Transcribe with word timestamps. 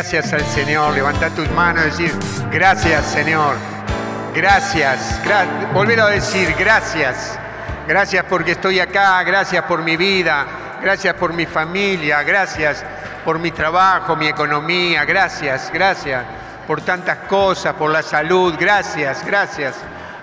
Gracias 0.00 0.32
al 0.32 0.46
Señor, 0.46 0.94
levanta 0.94 1.28
tus 1.28 1.50
manos 1.50 1.84
y 1.84 2.04
decir, 2.04 2.18
gracias 2.50 3.04
Señor, 3.04 3.54
gracias, 4.34 5.20
gra 5.22 5.44
volver 5.74 6.00
a 6.00 6.06
decir, 6.06 6.54
gracias, 6.58 7.38
gracias 7.86 8.24
porque 8.24 8.52
estoy 8.52 8.80
acá, 8.80 9.22
gracias 9.24 9.62
por 9.64 9.82
mi 9.82 9.98
vida, 9.98 10.46
gracias 10.80 11.12
por 11.16 11.34
mi 11.34 11.44
familia, 11.44 12.22
gracias 12.22 12.82
por 13.26 13.38
mi 13.38 13.50
trabajo, 13.50 14.16
mi 14.16 14.26
economía, 14.26 15.04
gracias, 15.04 15.70
gracias 15.70 16.24
por 16.66 16.80
tantas 16.80 17.18
cosas, 17.28 17.74
por 17.74 17.90
la 17.90 18.02
salud, 18.02 18.54
gracias, 18.58 19.22
gracias 19.22 19.74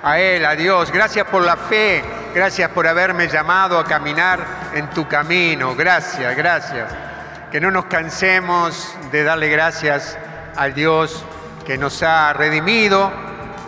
a 0.01 0.17
Él, 0.17 0.43
a 0.43 0.55
Dios, 0.55 0.91
gracias 0.91 1.27
por 1.27 1.43
la 1.43 1.55
fe, 1.55 2.03
gracias 2.33 2.71
por 2.71 2.87
haberme 2.87 3.27
llamado 3.27 3.77
a 3.77 3.85
caminar 3.85 4.39
en 4.73 4.89
tu 4.89 5.07
camino, 5.07 5.75
gracias, 5.75 6.35
gracias. 6.35 7.06
Que 7.51 7.61
no 7.61 7.71
nos 7.71 7.85
cansemos 7.85 8.93
de 9.11 9.23
darle 9.23 9.47
gracias 9.49 10.17
al 10.55 10.73
Dios 10.73 11.23
que 11.65 11.77
nos 11.77 12.03
ha 12.03 12.33
redimido 12.33 13.11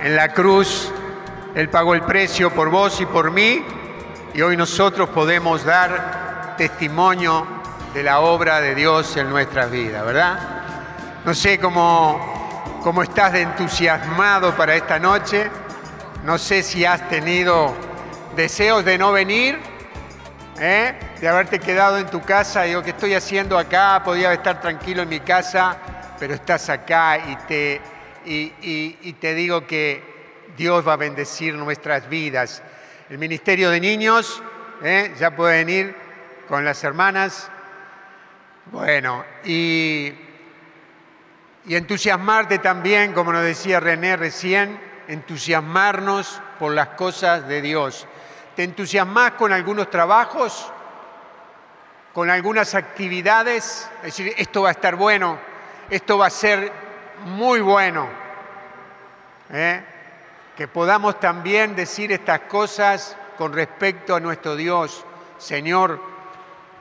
en 0.02 0.16
la 0.16 0.34
cruz. 0.34 0.92
Él 1.56 1.70
pagó 1.70 1.94
el 1.94 2.02
precio 2.02 2.52
por 2.54 2.70
vos 2.70 3.00
y 3.00 3.06
por 3.06 3.32
mí 3.32 3.64
y 4.34 4.42
hoy 4.42 4.58
nosotros 4.58 5.10
podemos 5.10 5.64
dar 5.64 6.56
testimonio 6.58 7.48
de 7.94 8.04
la 8.04 8.20
obra 8.20 8.62
de 8.62 8.76
Dios 8.76 9.16
en 9.18 9.30
nuestras 9.30 9.72
vidas, 9.72 10.06
¿verdad? 10.06 10.40
No 11.26 11.34
sé 11.34 11.60
cómo, 11.60 12.80
cómo 12.84 13.02
estás 13.02 13.34
de 13.34 13.42
entusiasmado 13.42 14.56
para 14.56 14.76
esta 14.76 15.00
noche, 15.00 15.50
no 16.24 16.38
sé 16.38 16.64
si 16.64 16.86
has 16.86 17.08
tenido 17.10 17.74
deseos 18.36 18.86
de 18.86 18.98
no 18.98 19.12
venir, 19.12 19.60
¿eh? 20.60 20.94
de 21.20 21.28
haberte 21.28 21.60
quedado 21.60 21.98
en 21.98 22.08
tu 22.08 22.22
casa. 22.22 22.64
Digo, 22.64 22.84
¿qué 22.84 22.92
estoy 22.92 23.14
haciendo 23.14 23.58
acá? 23.58 24.02
Podía 24.04 24.34
estar 24.34 24.62
tranquilo 24.62 25.02
en 25.02 25.10
mi 25.10 25.20
casa, 25.22 25.78
pero 26.20 26.34
estás 26.34 26.70
acá 26.70 27.18
y 27.18 27.36
te, 27.48 27.82
y, 28.26 29.14
te 29.14 29.34
digo 29.34 29.66
que 29.66 30.04
Dios 30.58 30.88
va 30.88 30.94
a 30.94 30.98
bendecir 30.98 31.56
nuestras 31.56 32.10
vidas. 32.10 32.61
El 33.10 33.17
Ministerio 33.17 33.70
de 33.70 33.80
Niños, 33.80 34.42
¿eh? 34.83 35.14
ya 35.17 35.36
pueden 35.36 35.70
ir 35.70 35.95
con 36.48 36.66
las 36.66 36.83
hermanas. 36.83 37.50
Bueno, 38.72 39.26
y, 39.44 40.14
y 41.66 41.76
entusiasmarte 41.76 42.60
también, 42.60 43.14
como 43.14 43.33
nos 43.33 43.44
decía 43.44 43.80
René 43.80 44.16
recién, 44.16 44.80
entusiasmarnos 45.08 46.39
por 46.60 46.73
las 46.73 46.89
cosas 46.89 47.48
de 47.48 47.62
Dios. 47.62 48.08
¿Te 48.59 48.65
entusiasmas 48.65 49.31
con 49.36 49.53
algunos 49.53 49.89
trabajos? 49.89 50.70
¿Con 52.11 52.30
algunas 52.30 52.75
actividades? 52.75 53.89
Es 53.99 54.17
decir, 54.17 54.33
esto 54.36 54.64
va 54.64 54.67
a 54.67 54.71
estar 54.73 54.97
bueno, 54.97 55.39
esto 55.89 56.17
va 56.17 56.25
a 56.25 56.30
ser 56.30 56.70
muy 57.23 57.61
bueno. 57.61 58.09
¿eh? 59.49 59.81
Que 60.58 60.67
podamos 60.67 61.21
también 61.21 61.73
decir 61.73 62.11
estas 62.11 62.42
cosas 62.42 63.15
con 63.37 63.53
respecto 63.53 64.14
a 64.14 64.20
nuestro 64.20 64.58
Dios. 64.58 65.05
Señor, 65.37 66.02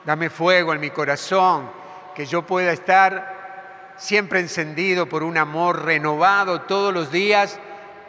dame 0.03 0.29
fuego 0.29 0.73
en 0.73 0.81
mi 0.81 0.89
corazón, 0.89 1.71
que 2.13 2.25
yo 2.25 2.41
pueda 2.41 2.73
estar 2.73 3.93
siempre 3.95 4.41
encendido 4.41 5.07
por 5.07 5.23
un 5.23 5.37
amor 5.37 5.85
renovado 5.85 6.63
todos 6.63 6.93
los 6.93 7.09
días 7.09 7.57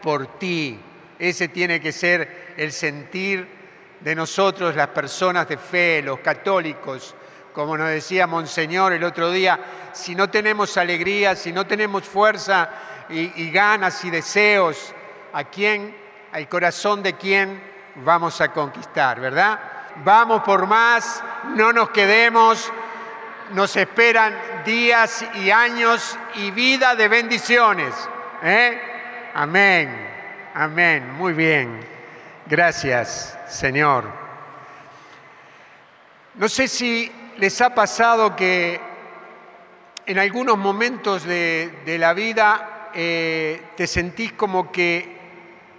por 0.02 0.26
ti. 0.40 0.80
Ese 1.20 1.46
tiene 1.46 1.80
que 1.80 1.92
ser 1.92 2.54
el 2.56 2.72
sentir 2.72 3.59
de 4.00 4.14
nosotros, 4.14 4.74
las 4.74 4.88
personas 4.88 5.48
de 5.48 5.56
fe, 5.56 6.02
los 6.02 6.20
católicos. 6.20 7.14
Como 7.52 7.76
nos 7.76 7.88
decía 7.88 8.26
Monseñor 8.26 8.92
el 8.92 9.04
otro 9.04 9.30
día, 9.30 9.58
si 9.92 10.14
no 10.14 10.30
tenemos 10.30 10.76
alegría, 10.76 11.34
si 11.34 11.52
no 11.52 11.66
tenemos 11.66 12.04
fuerza 12.04 12.70
y, 13.08 13.50
ganas 13.50 14.04
y 14.04 14.10
deseos, 14.10 14.94
¿a 15.32 15.44
quién, 15.44 15.96
al 16.32 16.48
corazón 16.48 17.02
de 17.02 17.14
quién 17.14 17.60
vamos 17.96 18.40
a 18.40 18.52
conquistar, 18.52 19.20
verdad? 19.20 19.58
Vamos 20.04 20.42
por 20.42 20.66
más, 20.66 21.22
no 21.56 21.72
nos 21.72 21.90
quedemos, 21.90 22.72
nos 23.52 23.76
esperan 23.76 24.32
días 24.64 25.24
y 25.34 25.50
años 25.50 26.16
y 26.34 26.52
vida 26.52 26.94
de 26.94 27.08
bendiciones. 27.08 27.92
¿eh? 28.42 28.80
Amén, 29.34 30.08
amén, 30.54 31.12
muy 31.14 31.32
bien. 31.32 31.99
Gracias, 32.46 33.38
Señor. 33.48 34.04
No 36.34 36.48
sé 36.48 36.68
si 36.68 37.10
les 37.36 37.60
ha 37.60 37.74
pasado 37.74 38.34
que 38.34 38.80
en 40.06 40.18
algunos 40.18 40.58
momentos 40.58 41.24
de, 41.24 41.96
la 41.98 42.12
vida 42.14 42.90
eh, 42.94 43.62
te 43.76 43.86
sentís 43.86 44.32
como 44.32 44.72
que 44.72 45.18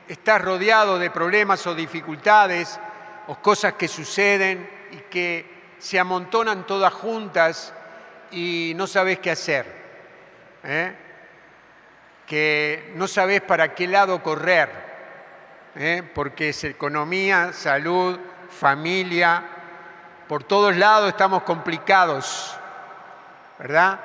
estás 0.08 0.42
rodeado 0.42 1.00
de 1.00 1.10
problemas 1.10 1.66
o 1.68 1.76
dificultades 1.76 2.80
o 3.28 3.36
cosas 3.36 3.74
que 3.74 3.88
suceden 3.88 4.70
y 4.92 4.98
que 5.10 5.76
se 5.80 6.00
amontonan 6.00 6.66
todas 6.66 6.94
juntas 6.94 7.74
y 8.32 8.74
no 8.76 8.88
sabes 8.88 9.20
qué 9.20 9.32
hacer. 9.32 9.82
¿eh? 10.64 10.96
que 12.32 12.94
no 12.96 13.10
sabes 13.10 13.42
para 13.42 13.76
qué 13.76 13.88
lado 13.88 14.24
correr, 14.24 14.70
¿eh? 15.76 16.04
porque 16.14 16.50
es 16.50 16.64
economía, 16.64 17.54
salud, 17.54 18.20
familia, 18.50 19.44
por 20.28 20.44
todos 20.44 20.76
lados 20.76 21.10
estamos 21.10 21.44
complicados, 21.44 22.56
¿verdad? 23.60 24.00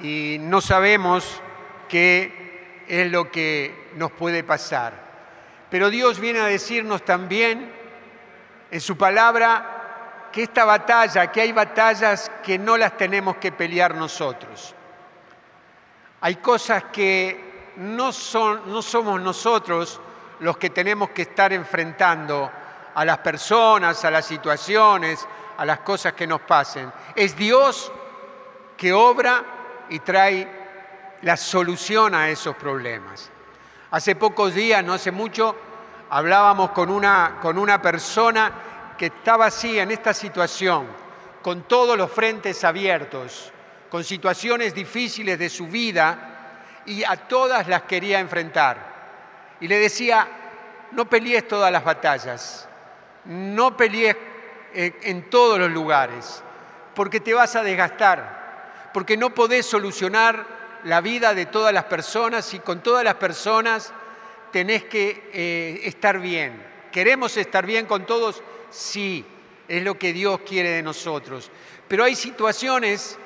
Y 0.00 0.36
no 0.40 0.60
sabemos 0.60 1.40
qué 1.88 2.84
es 2.86 3.10
lo 3.10 3.30
que 3.30 3.90
nos 3.96 4.12
puede 4.12 4.44
pasar. 4.44 4.92
Pero 5.70 5.90
Dios 5.90 6.20
viene 6.20 6.40
a 6.40 6.46
decirnos 6.46 7.04
también 7.04 7.72
en 8.70 8.80
su 8.80 8.96
palabra 8.96 10.28
que 10.32 10.44
esta 10.44 10.64
batalla, 10.64 11.32
que 11.32 11.40
hay 11.40 11.52
batallas 11.52 12.30
que 12.44 12.58
no 12.58 12.76
las 12.76 12.96
tenemos 12.96 13.36
que 13.36 13.52
pelear 13.52 13.94
nosotros. 13.94 14.74
Hay 16.20 16.36
cosas 16.36 16.84
que 16.92 17.72
no, 17.76 18.12
son, 18.12 18.70
no 18.70 18.82
somos 18.82 19.20
nosotros 19.20 20.00
los 20.40 20.56
que 20.56 20.70
tenemos 20.70 21.10
que 21.10 21.22
estar 21.22 21.52
enfrentando 21.52 22.50
a 22.94 23.04
las 23.04 23.18
personas, 23.18 24.04
a 24.04 24.10
las 24.10 24.26
situaciones, 24.26 25.26
a 25.56 25.64
las 25.64 25.80
cosas 25.80 26.12
que 26.12 26.26
nos 26.26 26.40
pasen. 26.42 26.92
Es 27.14 27.36
Dios 27.36 27.92
que 28.76 28.92
obra 28.92 29.44
y 29.88 30.00
trae 30.00 30.48
la 31.22 31.36
solución 31.36 32.14
a 32.14 32.28
esos 32.28 32.56
problemas. 32.56 33.30
Hace 33.90 34.16
pocos 34.16 34.54
días, 34.54 34.84
no 34.84 34.94
hace 34.94 35.10
mucho, 35.10 35.56
hablábamos 36.10 36.70
con 36.70 36.90
una, 36.90 37.38
con 37.40 37.58
una 37.58 37.80
persona 37.80 38.52
que 38.98 39.06
estaba 39.06 39.46
así, 39.46 39.78
en 39.78 39.90
esta 39.90 40.12
situación, 40.12 40.86
con 41.42 41.62
todos 41.62 41.96
los 41.96 42.10
frentes 42.10 42.64
abiertos, 42.64 43.52
con 43.90 44.04
situaciones 44.04 44.74
difíciles 44.74 45.38
de 45.38 45.48
su 45.48 45.66
vida, 45.66 46.32
y 46.86 47.04
a 47.04 47.16
todas 47.16 47.68
las 47.68 47.82
quería 47.82 48.20
enfrentar. 48.20 48.95
Y 49.60 49.68
le 49.68 49.78
decía, 49.78 50.28
no 50.92 51.08
pelees 51.08 51.48
todas 51.48 51.72
las 51.72 51.84
batallas, 51.84 52.68
no 53.24 53.76
pelees 53.76 54.16
en 54.74 55.30
todos 55.30 55.58
los 55.58 55.70
lugares, 55.70 56.42
porque 56.94 57.20
te 57.20 57.34
vas 57.34 57.56
a 57.56 57.62
desgastar, 57.62 58.90
porque 58.92 59.16
no 59.16 59.30
podés 59.34 59.66
solucionar 59.66 60.46
la 60.84 61.00
vida 61.00 61.34
de 61.34 61.46
todas 61.46 61.72
las 61.72 61.84
personas 61.84 62.52
y 62.54 62.60
con 62.60 62.82
todas 62.82 63.02
las 63.04 63.14
personas 63.14 63.92
tenés 64.52 64.84
que 64.84 65.30
eh, 65.32 65.80
estar 65.84 66.20
bien. 66.20 66.62
¿Queremos 66.92 67.36
estar 67.36 67.66
bien 67.66 67.86
con 67.86 68.06
todos? 68.06 68.42
Sí, 68.70 69.24
es 69.68 69.82
lo 69.82 69.98
que 69.98 70.12
Dios 70.12 70.40
quiere 70.46 70.70
de 70.70 70.82
nosotros. 70.82 71.50
Pero 71.88 72.04
hay 72.04 72.14
situaciones 72.14 73.18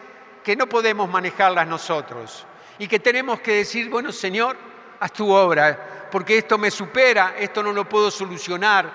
que 0.42 0.56
no 0.56 0.68
podemos 0.68 1.08
manejarlas 1.08 1.68
nosotros 1.68 2.46
y 2.78 2.88
que 2.88 2.98
tenemos 2.98 3.40
que 3.40 3.56
decir, 3.56 3.90
bueno 3.90 4.10
Señor, 4.10 4.56
haz 5.00 5.12
tu 5.12 5.30
obra, 5.30 6.08
porque 6.10 6.38
esto 6.38 6.58
me 6.58 6.70
supera, 6.70 7.34
esto 7.38 7.62
no 7.62 7.72
lo 7.72 7.88
puedo 7.88 8.10
solucionar, 8.10 8.92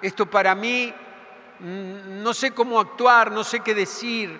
esto 0.00 0.26
para 0.26 0.54
mí 0.54 0.92
mm, 1.60 2.22
no 2.22 2.34
sé 2.34 2.52
cómo 2.52 2.80
actuar, 2.80 3.30
no 3.30 3.44
sé 3.44 3.60
qué 3.60 3.74
decir, 3.74 4.38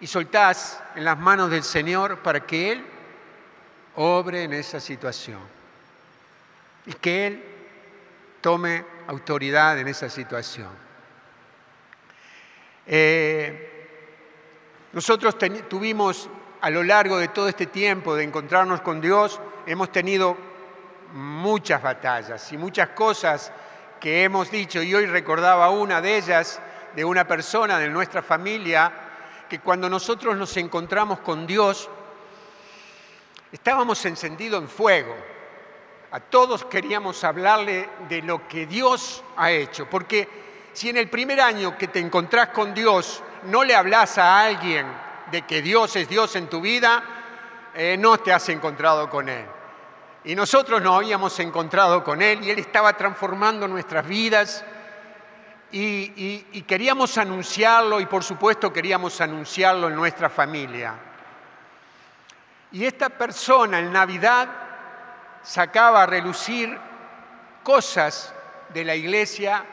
y 0.00 0.06
soltás 0.06 0.82
en 0.94 1.04
las 1.04 1.18
manos 1.18 1.50
del 1.50 1.62
Señor 1.62 2.18
para 2.18 2.40
que 2.40 2.72
Él 2.72 2.84
obre 3.96 4.42
en 4.44 4.52
esa 4.52 4.80
situación. 4.80 5.40
Y 6.84 6.92
que 6.94 7.26
Él 7.26 7.44
tome 8.40 8.84
autoridad 9.08 9.78
en 9.78 9.88
esa 9.88 10.08
situación. 10.08 10.70
Eh, 12.86 13.72
nosotros 14.92 15.36
tuvimos 15.68 16.28
a 16.60 16.70
lo 16.70 16.82
largo 16.82 17.18
de 17.18 17.28
todo 17.28 17.48
este 17.48 17.66
tiempo 17.66 18.14
de 18.14 18.24
encontrarnos 18.24 18.80
con 18.80 19.00
Dios, 19.00 19.40
hemos 19.66 19.92
tenido 19.92 20.36
muchas 21.12 21.82
batallas 21.82 22.52
y 22.52 22.56
muchas 22.56 22.90
cosas 22.90 23.52
que 24.00 24.24
hemos 24.24 24.50
dicho, 24.50 24.82
y 24.82 24.94
hoy 24.94 25.06
recordaba 25.06 25.70
una 25.70 26.00
de 26.00 26.16
ellas, 26.16 26.60
de 26.94 27.04
una 27.04 27.26
persona 27.26 27.78
de 27.78 27.88
nuestra 27.88 28.22
familia, 28.22 28.92
que 29.48 29.60
cuando 29.60 29.88
nosotros 29.88 30.36
nos 30.36 30.56
encontramos 30.56 31.20
con 31.20 31.46
Dios, 31.46 31.88
estábamos 33.52 34.04
encendidos 34.04 34.62
en 34.62 34.68
fuego. 34.68 35.14
A 36.10 36.20
todos 36.20 36.64
queríamos 36.64 37.22
hablarle 37.24 37.88
de 38.08 38.22
lo 38.22 38.46
que 38.46 38.66
Dios 38.66 39.22
ha 39.36 39.50
hecho, 39.50 39.88
porque 39.88 40.28
si 40.72 40.88
en 40.88 40.98
el 40.98 41.08
primer 41.08 41.40
año 41.40 41.76
que 41.76 41.88
te 41.88 41.98
encontrás 41.98 42.48
con 42.48 42.74
Dios 42.74 43.22
no 43.44 43.64
le 43.64 43.74
hablas 43.74 44.18
a 44.18 44.40
alguien 44.40 44.86
de 45.30 45.42
que 45.42 45.62
Dios 45.62 45.96
es 45.96 46.08
Dios 46.08 46.36
en 46.36 46.48
tu 46.48 46.60
vida, 46.60 47.02
eh, 47.74 47.96
no 47.98 48.18
te 48.18 48.32
has 48.32 48.48
encontrado 48.48 49.10
con 49.10 49.28
Él. 49.28 49.44
Y 50.24 50.34
nosotros 50.34 50.82
nos 50.82 50.96
habíamos 50.96 51.38
encontrado 51.40 52.02
con 52.02 52.22
Él 52.22 52.42
y 52.42 52.50
Él 52.50 52.58
estaba 52.58 52.94
transformando 52.94 53.68
nuestras 53.68 54.06
vidas 54.06 54.64
y, 55.70 56.62
queríamos 56.62 57.18
anunciarlo 57.18 58.00
y 58.00 58.06
por 58.06 58.24
supuesto 58.24 58.72
queríamos 58.72 59.20
anunciarlo 59.20 59.88
en 59.88 59.94
nuestra 59.94 60.30
familia. 60.30 60.94
Y 62.72 62.84
esta 62.84 63.08
persona 63.08 63.78
en 63.78 63.92
Navidad 63.92 64.48
sacaba 65.42 66.02
a 66.02 66.06
relucir 66.06 66.76
cosas 67.62 68.34
de 68.72 68.84
la 68.84 68.94
iglesia 68.94 69.64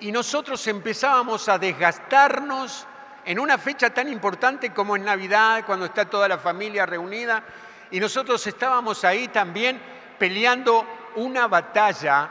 y 0.00 0.12
nosotros 0.12 0.66
empezábamos 0.66 1.48
a 1.48 1.58
desgastarnos 1.58 2.86
en 3.24 3.38
una 3.38 3.58
fecha 3.58 3.90
tan 3.90 4.08
importante 4.08 4.72
como 4.72 4.96
en 4.96 5.04
Navidad, 5.04 5.64
cuando 5.66 5.86
está 5.86 6.04
toda 6.04 6.28
la 6.28 6.38
familia 6.38 6.86
reunida, 6.86 7.42
y 7.90 8.00
nosotros 8.00 8.46
estábamos 8.46 9.04
ahí 9.04 9.28
también 9.28 9.80
peleando 10.18 10.86
una 11.16 11.48
batalla 11.48 12.30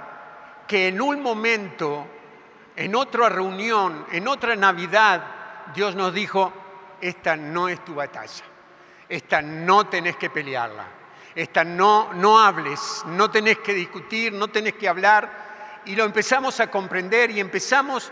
que 0.68 0.88
en 0.88 1.02
un 1.02 1.22
momento 1.22 2.08
en 2.76 2.96
otra 2.96 3.28
reunión, 3.28 4.06
en 4.12 4.28
otra 4.28 4.56
Navidad, 4.56 5.22
Dios 5.76 5.96
nos 5.96 6.14
dijo, 6.14 6.54
esta 7.02 7.36
no 7.36 7.68
es 7.68 7.84
tu 7.84 7.96
batalla, 7.96 8.46
esta 9.10 9.42
no 9.42 9.88
tenés 9.88 10.16
que 10.16 10.30
pelearla, 10.30 10.86
esta 11.36 11.64
no, 11.64 12.14
no 12.14 12.40
hables, 12.40 13.04
no 13.08 13.30
tenés 13.30 13.58
que 13.60 13.74
discutir, 13.74 14.32
no 14.32 14.48
tenés 14.48 14.76
que 14.76 14.88
hablar. 14.88 15.82
Y 15.86 15.96
lo 15.96 16.06
empezamos 16.06 16.60
a 16.60 16.70
comprender 16.70 17.32
y 17.32 17.40
empezamos 17.40 18.12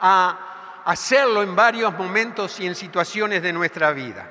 a 0.00 0.57
hacerlo 0.84 1.42
en 1.42 1.54
varios 1.54 1.96
momentos 1.96 2.58
y 2.60 2.66
en 2.66 2.74
situaciones 2.74 3.42
de 3.42 3.52
nuestra 3.52 3.92
vida. 3.92 4.28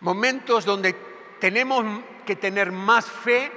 Momentos 0.00 0.64
donde 0.64 0.94
tenemos 1.40 1.84
que 2.24 2.36
tener 2.36 2.72
más 2.72 3.06
fe 3.06 3.50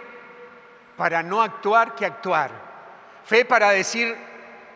para 0.95 1.21
no 1.23 1.41
actuar 1.41 1.95
que 1.95 2.05
actuar 2.05 2.69
Fe 3.29 3.45
para 3.45 3.69
decir, 3.69 4.15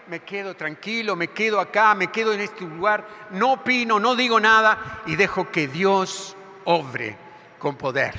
me 0.10 0.20
quedo 0.20 0.56
tranquilo, 0.56 1.16
me 1.16 1.30
quedo 1.30 1.60
acá, 1.60 1.96
me 1.96 2.12
quedo 2.12 2.34
en 2.34 2.42
este 2.42 2.64
lugar, 2.66 3.04
no 3.32 3.54
opino, 3.54 4.00
no 4.00 4.16
digo 4.16 4.40
nada 4.40 5.02
y 5.08 5.16
dejo 5.16 5.50
que 5.50 5.68
Dios 5.68 6.38
obre 6.66 7.18
con 7.58 7.76
poder. 7.76 8.14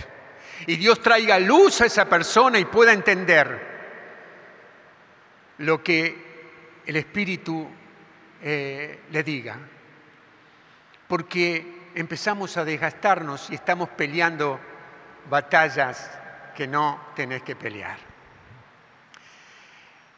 Y 0.67 0.75
Dios 0.75 1.01
traiga 1.01 1.39
luz 1.39 1.83
a 1.83 1.87
esa 1.87 2.07
persona 2.07 2.59
y 2.59 2.65
pueda 2.65 2.93
entender 2.93 3.75
lo 5.59 5.85
que 5.85 6.34
el 6.87 6.97
Espíritu 6.97 7.69
eh, 8.43 9.01
le 9.11 9.23
diga. 9.23 9.57
Porque 11.09 11.91
empezamos 11.95 12.57
a 12.57 12.65
desgastarnos 12.65 13.51
y 13.51 13.55
estamos 13.55 13.89
peleando 13.91 14.61
batallas 15.29 16.11
que 16.55 16.67
no 16.67 17.09
tenés 17.15 17.43
que 17.43 17.57
pelear. 17.57 17.97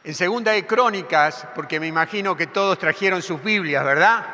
En 0.05 0.15
segunda 0.15 0.53
de 0.53 0.67
Crónicas, 0.67 1.49
porque 1.55 1.81
me 1.81 1.89
imagino 1.89 2.37
que 2.37 2.47
todos 2.47 2.79
trajeron 2.79 3.23
sus 3.23 3.43
Biblias, 3.43 3.85
¿verdad? 3.85 4.25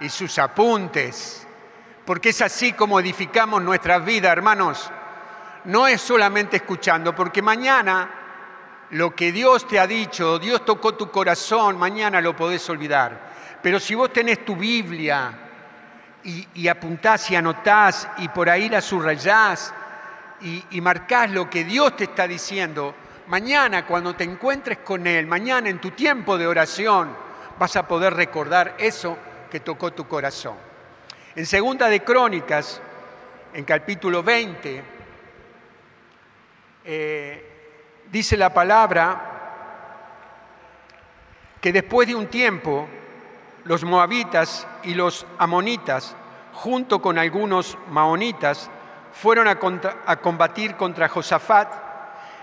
Y 0.00 0.08
sus 0.08 0.38
apuntes, 0.38 1.46
porque 2.04 2.30
es 2.30 2.40
así 2.42 2.72
como 2.72 2.98
edificamos 2.98 3.62
nuestra 3.62 3.98
vida, 3.98 4.32
hermanos. 4.32 4.90
No 5.66 5.86
es 5.86 6.00
solamente 6.00 6.56
escuchando, 6.56 7.14
porque 7.14 7.42
mañana 7.42 8.19
lo 8.90 9.14
que 9.14 9.32
Dios 9.32 9.66
te 9.68 9.78
ha 9.78 9.86
dicho, 9.86 10.38
Dios 10.38 10.64
tocó 10.64 10.94
tu 10.94 11.10
corazón, 11.10 11.78
mañana 11.78 12.20
lo 12.20 12.34
podés 12.34 12.68
olvidar. 12.70 13.30
Pero 13.62 13.78
si 13.78 13.94
vos 13.94 14.12
tenés 14.12 14.44
tu 14.44 14.56
Biblia 14.56 15.32
y, 16.24 16.46
y 16.54 16.68
apuntás 16.68 17.30
y 17.30 17.36
anotás 17.36 18.08
y 18.18 18.28
por 18.28 18.48
ahí 18.48 18.68
la 18.68 18.80
subrayás 18.80 19.72
y, 20.40 20.64
y 20.70 20.80
marcás 20.80 21.30
lo 21.30 21.48
que 21.48 21.64
Dios 21.64 21.96
te 21.96 22.04
está 22.04 22.26
diciendo, 22.26 22.94
Mañana 23.30 23.86
cuando 23.86 24.16
te 24.16 24.24
encuentres 24.24 24.78
con 24.78 25.06
Él, 25.06 25.24
mañana 25.24 25.68
en 25.68 25.80
tu 25.80 25.92
tiempo 25.92 26.36
de 26.36 26.48
oración, 26.48 27.16
vas 27.60 27.76
a 27.76 27.86
poder 27.86 28.12
recordar 28.14 28.74
eso 28.76 29.16
que 29.48 29.60
tocó 29.60 29.92
tu 29.92 30.08
corazón. 30.08 30.56
En 31.36 31.46
Segunda 31.46 31.88
de 31.88 32.02
Crónicas, 32.02 32.82
en 33.54 33.64
capítulo 33.64 34.24
20, 34.24 34.82
eh, 36.86 37.49
dice 38.10 38.36
la 38.36 38.52
palabra 38.52 39.26
que 41.60 41.72
después 41.72 42.08
de 42.08 42.14
un 42.14 42.26
tiempo 42.26 42.88
los 43.64 43.84
moabitas 43.84 44.66
y 44.82 44.94
los 44.94 45.26
amonitas, 45.38 46.16
junto 46.52 47.00
con 47.00 47.18
algunos 47.18 47.76
maonitas, 47.90 48.70
fueron 49.12 49.48
a, 49.48 49.56
combatir 50.16 50.76
contra 50.76 51.08
Josafat 51.08 51.90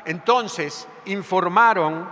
entonces 0.07 0.87
informaron 1.05 2.09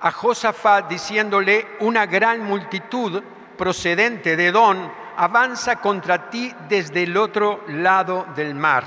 a 0.00 0.12
Josafat 0.12 0.88
diciéndole, 0.88 1.66
una 1.80 2.06
gran 2.06 2.44
multitud 2.44 3.20
procedente 3.58 4.36
de 4.36 4.52
Don 4.52 4.90
avanza 5.16 5.76
contra 5.76 6.30
ti 6.30 6.54
desde 6.68 7.02
el 7.02 7.16
otro 7.16 7.64
lado 7.66 8.26
del 8.36 8.54
mar. 8.54 8.84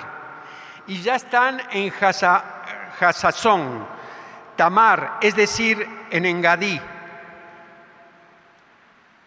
Y 0.88 1.02
ya 1.02 1.16
están 1.16 1.62
en 1.72 1.90
Hasazón, 3.00 3.88
Tamar, 4.56 5.18
es 5.22 5.36
decir, 5.36 5.88
en 6.12 6.26
Engadí. 6.26 6.80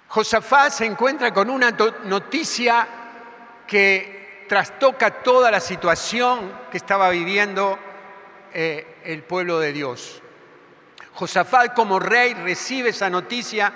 Josafat 0.09 0.71
se 0.73 0.87
encuentra 0.87 1.33
con 1.35 1.51
una 1.51 1.73
noticia 2.05 2.87
que 3.67 4.45
trastoca 4.49 5.23
toda 5.23 5.51
la 5.51 5.61
situación 5.61 6.53
que 6.71 6.77
estaba 6.77 7.11
viviendo 7.11 7.79
eh, 8.53 9.01
el 9.05 9.23
pueblo 9.25 9.59
de 9.59 9.73
Dios. 9.73 10.23
Josafat 11.13 11.75
como 11.75 11.99
rey 11.99 12.35
recibe 12.35 12.91
esa 12.91 13.11
noticia 13.11 13.73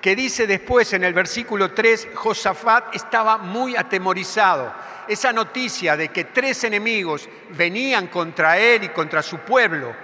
que 0.00 0.14
dice 0.14 0.46
después 0.46 0.92
en 0.92 1.04
el 1.04 1.12
versículo 1.12 1.72
3, 1.72 2.08
Josafat 2.14 2.94
estaba 2.94 3.38
muy 3.38 3.76
atemorizado. 3.76 4.72
Esa 5.08 5.32
noticia 5.32 5.96
de 5.96 6.08
que 6.08 6.24
tres 6.24 6.64
enemigos 6.64 7.28
venían 7.50 8.06
contra 8.08 8.58
él 8.58 8.84
y 8.84 8.88
contra 8.90 9.22
su 9.22 9.38
pueblo, 9.38 9.94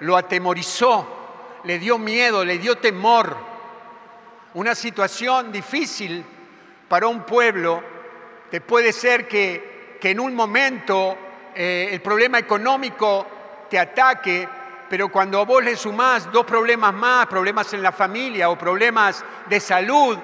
lo 0.00 0.16
atemorizó, 0.16 1.60
le 1.64 1.78
dio 1.78 1.98
miedo, 1.98 2.44
le 2.44 2.58
dio 2.58 2.76
temor. 2.78 3.36
Una 4.54 4.74
situación 4.74 5.52
difícil 5.52 6.24
para 6.88 7.06
un 7.06 7.22
pueblo, 7.22 7.82
que 8.50 8.60
puede 8.60 8.92
ser 8.92 9.28
que, 9.28 9.76
en 10.02 10.20
un 10.20 10.36
momento 10.36 11.18
eh, 11.52 11.88
el 11.90 12.00
problema 12.00 12.38
económico 12.38 13.26
te 13.68 13.76
ataque, 13.76 14.48
pero 14.88 15.08
cuando 15.08 15.44
vos 15.44 15.64
le 15.64 15.76
sumás 15.76 16.30
dos 16.30 16.44
problemas 16.44 16.94
más, 16.94 17.26
problemas 17.26 17.72
en 17.72 17.82
la 17.82 17.92
familia 17.92 18.48
o 18.50 18.58
problemas 18.58 19.24
de 19.48 19.60
salud, 19.60 20.18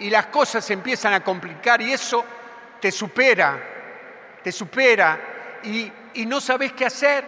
y 0.00 0.10
las 0.10 0.26
cosas 0.26 0.64
se 0.64 0.72
empiezan 0.72 1.12
a 1.12 1.22
complicar 1.22 1.80
y 1.80 1.92
eso 1.92 2.24
te 2.80 2.90
supera, 2.90 3.62
te 4.42 4.50
supera 4.50 5.20
y, 5.62 5.92
no 6.26 6.40
sabes 6.40 6.72
qué 6.72 6.86
hacer 6.86 7.24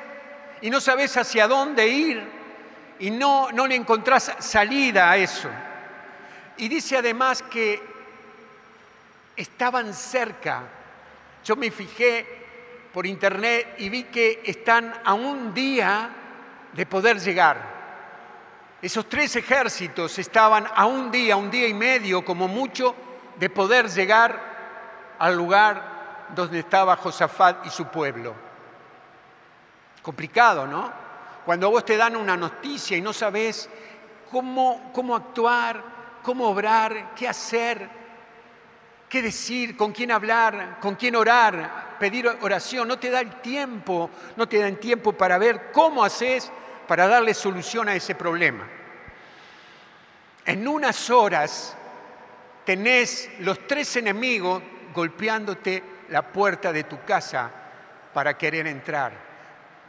y 0.60 0.70
no 0.70 0.80
sabes 0.80 1.16
hacia 1.16 1.46
dónde 1.46 1.86
ir 1.86 2.22
y 2.98 3.10
no, 3.10 3.52
no 3.52 3.66
le 3.66 3.74
encontrás 3.74 4.32
salida 4.38 5.10
a 5.10 5.16
eso. 5.16 5.48
Y 6.56 6.68
dice 6.68 6.96
además 6.96 7.42
que 7.42 7.82
estaban 9.36 9.92
cerca. 9.94 10.62
Yo 11.44 11.56
me 11.56 11.70
fijé 11.70 12.26
por 12.92 13.06
internet 13.06 13.74
y 13.78 13.88
vi 13.88 14.04
que 14.04 14.42
están 14.44 14.94
a 15.04 15.14
un 15.14 15.52
día 15.52 16.10
de 16.72 16.86
poder 16.86 17.18
llegar. 17.20 17.72
Esos 18.80 19.08
tres 19.08 19.36
ejércitos 19.36 20.18
estaban 20.18 20.66
a 20.74 20.86
un 20.86 21.10
día, 21.10 21.36
un 21.36 21.50
día 21.50 21.68
y 21.68 21.74
medio 21.74 22.24
como 22.24 22.48
mucho, 22.48 22.94
de 23.38 23.48
poder 23.48 23.88
llegar 23.88 25.16
al 25.18 25.36
lugar 25.36 26.26
donde 26.34 26.58
estaba 26.58 26.96
Josafat 26.96 27.66
y 27.66 27.70
su 27.70 27.86
pueblo. 27.86 28.34
Complicado, 30.02 30.66
¿no? 30.66 30.90
Cuando 31.44 31.70
vos 31.70 31.84
te 31.84 31.96
dan 31.96 32.16
una 32.16 32.36
noticia 32.36 32.96
y 32.96 33.00
no 33.00 33.12
sabes 33.12 33.68
cómo, 34.30 34.90
cómo 34.92 35.14
actuar, 35.14 35.82
cómo 36.22 36.48
obrar, 36.48 37.14
qué 37.14 37.28
hacer, 37.28 37.88
qué 39.08 39.22
decir, 39.22 39.76
con 39.76 39.92
quién 39.92 40.10
hablar, 40.10 40.78
con 40.80 40.94
quién 40.94 41.14
orar, 41.14 41.96
pedir 41.98 42.26
oración, 42.40 42.88
no 42.88 42.98
te 42.98 43.10
da 43.10 43.20
el 43.20 43.40
tiempo, 43.40 44.10
no 44.36 44.48
te 44.48 44.58
dan 44.58 44.76
tiempo 44.76 45.12
para 45.12 45.38
ver 45.38 45.70
cómo 45.70 46.02
haces 46.02 46.50
para 46.92 47.08
darle 47.08 47.32
solución 47.32 47.88
a 47.88 47.94
ese 47.94 48.14
problema. 48.14 48.68
En 50.44 50.68
unas 50.68 51.08
horas 51.08 51.74
tenés 52.66 53.30
los 53.38 53.66
tres 53.66 53.96
enemigos 53.96 54.62
golpeándote 54.92 55.82
la 56.10 56.20
puerta 56.20 56.70
de 56.70 56.84
tu 56.84 57.02
casa 57.02 57.50
para 58.12 58.36
querer 58.36 58.66
entrar, 58.66 59.10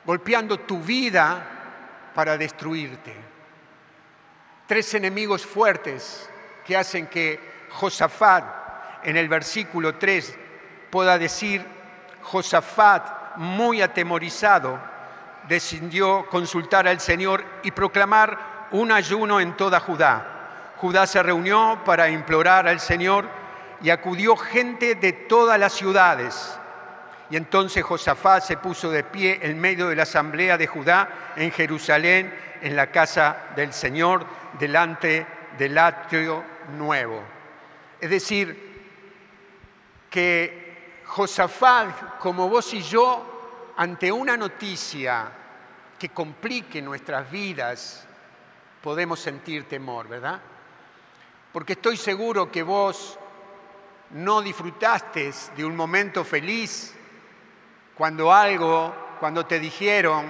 golpeando 0.05 0.61
tu 0.61 0.79
vida 0.79 2.11
para 2.15 2.37
destruirte. 2.37 3.13
Tres 4.65 4.93
enemigos 4.93 5.45
fuertes 5.45 6.29
que 6.65 6.77
hacen 6.77 7.07
que 7.07 7.37
Josafat 7.69 8.45
en 9.03 9.17
el 9.17 9.27
versículo 9.27 9.95
3 9.95 10.37
pueda 10.89 11.19
decir, 11.19 11.65
Josafat, 12.21 13.35
muy 13.35 13.81
atemorizado, 13.81 14.92
decidió 15.47 16.25
consultar 16.29 16.87
al 16.87 16.99
Señor 16.99 17.43
y 17.63 17.71
proclamar 17.71 18.67
un 18.71 18.91
ayuno 18.91 19.39
en 19.39 19.55
toda 19.55 19.79
Judá. 19.79 20.73
Judá 20.77 21.07
se 21.07 21.21
reunió 21.21 21.79
para 21.85 22.09
implorar 22.09 22.67
al 22.67 22.79
Señor 22.79 23.25
y 23.81 23.89
acudió 23.89 24.35
gente 24.35 24.95
de 24.95 25.13
todas 25.13 25.59
las 25.59 25.73
ciudades. 25.73 26.57
Y 27.29 27.37
entonces 27.37 27.83
Josafat 27.83 28.43
se 28.43 28.57
puso 28.57 28.91
de 28.91 29.03
pie 29.03 29.39
en 29.41 29.59
medio 29.59 29.89
de 29.89 29.95
la 29.95 30.03
asamblea 30.03 30.57
de 30.57 30.67
Judá 30.67 31.33
en 31.35 31.51
Jerusalén, 31.51 32.33
en 32.61 32.75
la 32.75 32.87
casa 32.87 33.37
del 33.55 33.73
Señor, 33.73 34.25
delante 34.59 35.25
del 35.57 35.77
atrio 35.77 36.43
nuevo. 36.77 37.21
Es 37.99 38.09
decir, 38.09 38.73
que 40.09 41.01
Josafat, 41.05 42.19
como 42.19 42.49
vos 42.49 42.73
y 42.73 42.81
yo, 42.81 43.32
ante 43.77 44.11
una 44.11 44.37
noticia 44.37 45.31
que 45.97 46.09
complique 46.09 46.81
nuestras 46.81 47.29
vidas, 47.31 48.05
podemos 48.81 49.19
sentir 49.19 49.67
temor, 49.67 50.07
¿verdad? 50.07 50.39
Porque 51.51 51.73
estoy 51.73 51.97
seguro 51.97 52.51
que 52.51 52.63
vos 52.63 53.17
no 54.11 54.41
disfrutaste 54.41 55.31
de 55.55 55.65
un 55.65 55.75
momento 55.75 56.23
feliz 56.23 56.93
cuando 57.95 58.33
algo, 58.33 58.93
cuando 59.19 59.45
te 59.45 59.59
dijeron 59.59 60.25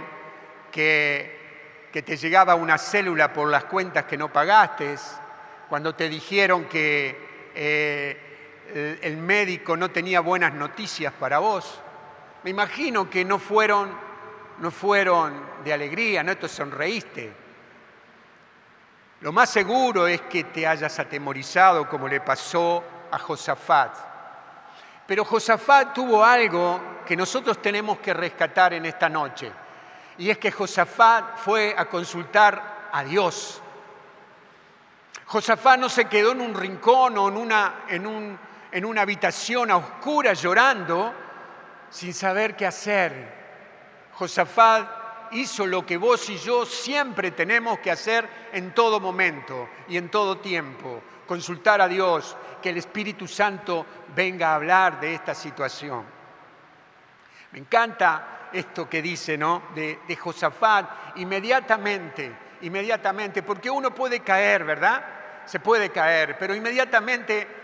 que, 0.71 1.89
que 1.91 2.01
te 2.01 2.17
llegaba 2.17 2.55
una 2.55 2.77
célula 2.77 3.33
por 3.33 3.50
las 3.50 3.65
cuentas 3.65 4.05
que 4.05 4.17
no 4.17 4.31
pagaste, 4.31 4.95
cuando 5.69 5.95
te 5.95 6.09
dijeron 6.09 6.65
que 6.65 7.51
eh, 7.55 9.00
el, 9.01 9.17
médico 9.17 9.77
no 9.77 9.91
tenía 9.91 10.19
buenas 10.19 10.53
noticias 10.53 11.13
para 11.13 11.39
vos. 11.39 11.79
Me 12.43 12.50
imagino 12.50 13.09
que 13.09 13.23
no 13.23 13.39
fueron, 13.39 13.89
no 14.59 14.69
fueron 14.69 15.45
de 15.63 15.71
alegría, 15.71 16.23
no 16.23 16.35
te 16.38 16.50
sonreíste. 16.50 17.33
Lo 19.21 19.31
más 19.31 19.50
seguro 19.50 20.05
es 20.05 20.23
que 20.23 20.43
te 20.43 20.67
hayas 20.67 21.00
atemorizado 21.00 21.88
como 21.88 22.09
le 22.09 22.19
pasó 22.19 22.83
a 23.09 23.17
Josafat. 23.17 23.95
Pero 25.07 25.23
Josafat 25.23 25.93
tuvo 25.93 26.23
algo 26.23 26.81
que 27.05 27.15
nosotros 27.15 27.62
tenemos 27.62 28.00
que 28.00 28.13
rescatar 28.13 28.73
en 28.73 28.85
esta 28.85 29.07
noche. 29.07 29.50
Y 30.17 30.29
es 30.29 30.38
que 30.38 30.51
Josafat 30.51 31.38
fue 31.38 31.73
a 31.77 31.85
consultar 31.85 32.89
a 32.91 33.03
Dios. 33.05 33.62
Josafat 35.25 35.79
no 35.79 35.88
se 35.88 36.05
quedó 36.05 36.33
en 36.33 36.41
un 36.41 36.53
rincón 36.53 37.17
o 37.17 37.29
en 37.29 37.38
una, 37.38 37.85
en, 37.88 38.38
en 38.69 38.85
una 38.85 39.01
habitación 39.01 39.71
a 39.71 39.77
oscuras 39.77 40.41
llorando 40.41 41.13
sin 41.93 42.13
saber 42.13 42.55
qué 42.55 42.65
hacer. 42.65 43.13
Josafat 44.13 45.31
hizo 45.31 45.65
lo 45.67 45.85
que 45.85 45.97
vos 45.97 46.27
y 46.29 46.38
yo 46.38 46.65
siempre 46.65 47.31
tenemos 47.31 47.79
que 47.79 47.91
hacer 47.91 48.27
en 48.51 48.73
todo 48.73 49.00
momento 49.00 49.69
y 49.88 49.97
en 49.97 50.09
todo 50.09 50.39
tiempo, 50.39 51.01
consultar 51.27 51.81
a 51.81 51.88
Dios, 51.88 52.35
que 52.62 52.69
el 52.69 52.77
Espíritu 52.77 53.27
Santo 53.27 53.85
venga 54.15 54.50
a 54.50 54.55
hablar 54.55 55.00
de 55.00 55.13
esta 55.13 55.35
situación. 55.35 56.03
Me 57.51 57.59
encanta 57.59 58.50
esto 58.51 58.89
que 58.89 59.01
dice, 59.01 59.38
¿no? 59.38 59.63
De, 59.75 60.00
de 60.07 60.15
Josafat, 60.15 61.17
inmediatamente, 61.17 62.31
inmediatamente, 62.62 63.43
porque 63.43 63.69
uno 63.69 63.93
puede 63.93 64.21
caer, 64.21 64.63
¿verdad? 64.63 65.03
Se 65.45 65.59
puede 65.59 65.91
caer, 65.91 66.38
pero 66.39 66.55
inmediatamente 66.55 67.62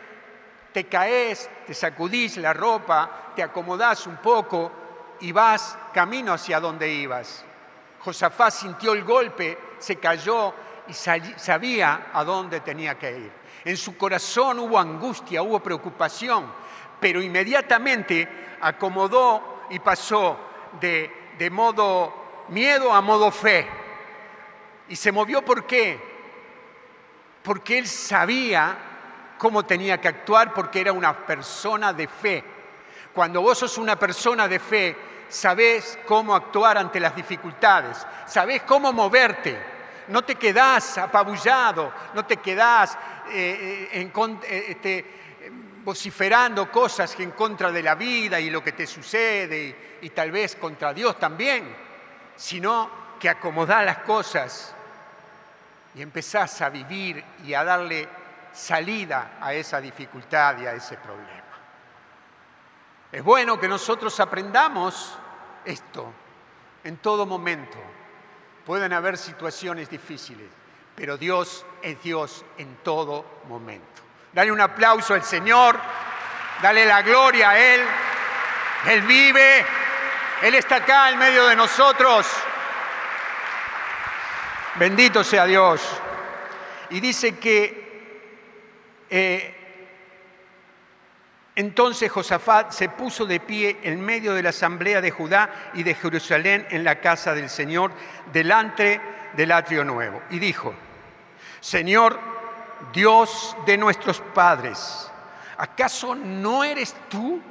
te 0.72 0.86
caes, 0.86 1.50
te 1.66 1.74
sacudís 1.74 2.38
la 2.38 2.54
ropa, 2.54 3.32
te 3.36 3.44
acomodás 3.44 4.06
un 4.08 4.18
poco 4.18 4.72
y 5.20 5.32
vas 5.32 5.78
camino 5.94 6.34
hacia 6.34 6.60
donde 6.60 6.92
ibas. 6.92 7.44
Josafat 8.00 8.54
sintió 8.54 8.94
el 8.94 9.04
golpe, 9.04 9.58
se 9.78 9.98
cayó 9.98 10.54
y 10.88 10.94
sabía 10.94 12.08
a 12.14 12.24
dónde 12.24 12.62
tenía 12.62 12.98
que 12.98 13.12
ir. 13.12 13.32
En 13.66 13.78
su 13.78 13.98
corazón 13.98 14.60
hubo 14.60 14.80
angustia, 14.80 15.42
hubo 15.42 15.60
preocupación, 15.60 16.52
pero 17.00 17.22
inmediatamente 17.22 18.58
acomodó 18.62 19.66
y 19.70 19.80
pasó 19.80 20.38
de, 20.80 21.34
de 21.38 21.50
modo 21.50 22.46
miedo 22.50 22.94
a 22.94 23.02
modo 23.02 23.32
fe. 23.32 23.68
Y 24.88 24.96
se 24.96 25.12
movió 25.12 25.44
¿por 25.44 25.66
qué? 25.68 26.00
Porque 27.44 27.78
él 27.78 27.88
sabía 27.88 28.89
cómo 29.40 29.66
tenía 29.66 30.00
que 30.00 30.10
actuar 30.10 30.54
porque 30.54 30.82
era 30.82 30.94
una 30.94 31.26
persona 31.26 31.92
de 31.92 32.08
fe. 32.08 32.44
Cuando 33.12 33.42
vos 33.42 33.58
sos 33.58 33.80
una 33.80 33.98
persona 33.98 34.48
de 34.48 34.60
fe, 34.60 34.96
sabés 35.28 35.98
cómo 36.06 36.36
actuar 36.36 36.78
ante 36.78 37.00
las 37.00 37.16
dificultades, 37.16 38.06
sabés 38.28 38.62
cómo 38.62 38.94
moverte 38.94 39.80
no 40.10 40.24
te 40.24 40.36
quedás 40.36 40.98
apabullado, 40.98 41.94
no 42.14 42.26
te 42.26 42.38
quedás 42.38 42.98
eh, 43.32 43.90
eh, 43.94 44.12
eh, 44.12 44.66
este, 44.68 45.06
vociferando 45.84 46.72
cosas 46.72 47.18
en 47.20 47.32
contra 47.32 47.72
de 47.72 47.84
la 47.84 47.96
vida 47.96 48.40
y 48.40 48.50
lo 48.50 48.64
que 48.64 48.72
te 48.74 48.86
sucede 48.86 49.98
y, 50.02 50.10
tal 50.10 50.32
vez 50.32 50.56
contra 50.56 50.94
Dios 50.94 51.18
también, 51.20 51.76
sino 52.36 52.90
que 53.20 53.30
acomodás 53.30 53.86
las 53.86 54.00
cosas 54.00 54.74
y 55.94 56.02
empezás 56.02 56.62
a 56.62 56.70
vivir 56.70 57.24
y 57.46 57.54
a 57.54 57.64
darle 57.64 58.08
salida 58.54 59.38
a 59.42 59.54
esa 59.54 59.80
dificultad 59.80 60.60
y 60.60 60.66
a 60.66 60.74
ese 60.74 60.98
problema. 60.98 61.44
Es 63.12 63.24
bueno 63.24 63.60
que 63.60 63.68
nosotros 63.68 64.20
aprendamos 64.20 65.18
esto 65.66 66.14
en 66.84 66.98
todo 66.98 67.26
momento. 67.26 67.78
Pueden 68.66 68.94
haber 68.94 69.18
situaciones 69.18 69.90
difíciles, 69.90 70.48
pero 70.96 71.18
Dios 71.18 71.66
es 71.82 72.02
Dios 72.04 72.46
en 72.58 72.76
todo 72.78 73.42
momento. 73.48 74.04
Dale 74.32 74.52
un 74.52 74.62
aplauso 74.62 75.16
al 75.16 75.24
Señor, 75.24 75.80
dale 76.62 76.86
la 76.86 77.02
gloria 77.02 77.50
a 77.50 77.60
Él. 77.60 77.82
Él 78.86 79.02
vive, 79.02 79.66
Él 80.44 80.56
está 80.56 80.76
acá 80.76 81.10
en 81.10 81.18
medio 81.18 81.48
de 81.48 81.56
nosotros. 81.56 82.28
Bendito 84.76 85.24
sea 85.24 85.46
Dios. 85.46 85.82
Y 86.92 87.00
dice 87.00 87.38
que 87.38 87.79
eh, 89.10 89.56
entonces 91.60 92.10
Josafat 92.10 92.72
se 92.72 92.88
puso 92.88 93.26
de 93.26 93.42
pie 93.42 93.80
en 93.84 94.00
medio 94.00 94.34
de 94.34 94.44
la 94.44 94.50
asamblea 94.50 95.02
de 95.02 95.12
Judá 95.12 95.72
y 95.74 95.84
de 95.84 95.94
Jerusalén 95.94 96.66
en 96.70 96.86
la 96.86 97.02
casa 97.02 97.34
del 97.34 97.50
Señor, 97.50 97.92
delante 98.32 99.02
del 99.36 99.52
atrio 99.52 99.84
nuevo, 99.84 100.22
y 100.30 100.40
dijo, 100.40 100.74
Señor, 101.60 102.18
Dios 102.94 103.58
de 103.66 103.78
nuestros 103.78 104.22
padres, 104.22 105.12
¿acaso 105.58 106.16
no 106.16 106.64
eres 106.64 106.96
tú 107.10 107.42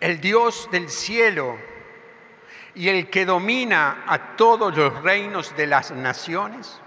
el 0.00 0.18
Dios 0.20 0.68
del 0.72 0.88
cielo 0.88 1.58
y 2.74 2.88
el 2.88 3.10
que 3.10 3.26
domina 3.26 4.04
a 4.06 4.34
todos 4.36 4.74
los 4.74 5.02
reinos 5.02 5.54
de 5.56 5.66
las 5.66 5.90
naciones? 5.90 6.80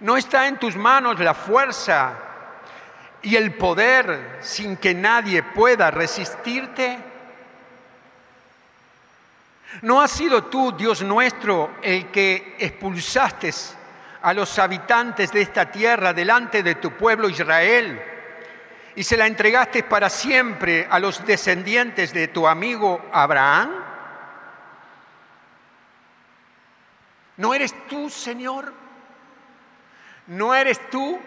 ¿No 0.00 0.16
está 0.16 0.46
en 0.46 0.58
tus 0.58 0.76
manos 0.76 1.20
la 1.20 1.34
fuerza 1.34 2.14
y 3.22 3.36
el 3.36 3.54
poder 3.54 4.38
sin 4.40 4.78
que 4.78 4.94
nadie 4.94 5.42
pueda 5.42 5.90
resistirte? 5.90 6.98
¿No 9.82 10.00
has 10.00 10.10
sido 10.10 10.44
tú, 10.44 10.72
Dios 10.72 11.02
nuestro, 11.02 11.76
el 11.82 12.10
que 12.10 12.56
expulsaste 12.58 13.52
a 14.22 14.32
los 14.32 14.58
habitantes 14.58 15.32
de 15.32 15.42
esta 15.42 15.70
tierra 15.70 16.14
delante 16.14 16.62
de 16.62 16.76
tu 16.76 16.92
pueblo 16.92 17.28
Israel 17.28 18.02
y 18.96 19.04
se 19.04 19.16
la 19.16 19.26
entregaste 19.26 19.82
para 19.82 20.08
siempre 20.08 20.88
a 20.90 20.98
los 20.98 21.24
descendientes 21.26 22.12
de 22.14 22.28
tu 22.28 22.48
amigo 22.48 23.06
Abraham? 23.12 23.70
¿No 27.36 27.54
eres 27.54 27.74
tú, 27.86 28.08
Señor? 28.08 28.89
¿No 30.30 30.54
eres 30.54 30.88
tú 30.90 31.18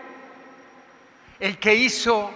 el 1.37 1.59
que 1.59 1.75
hizo 1.75 2.31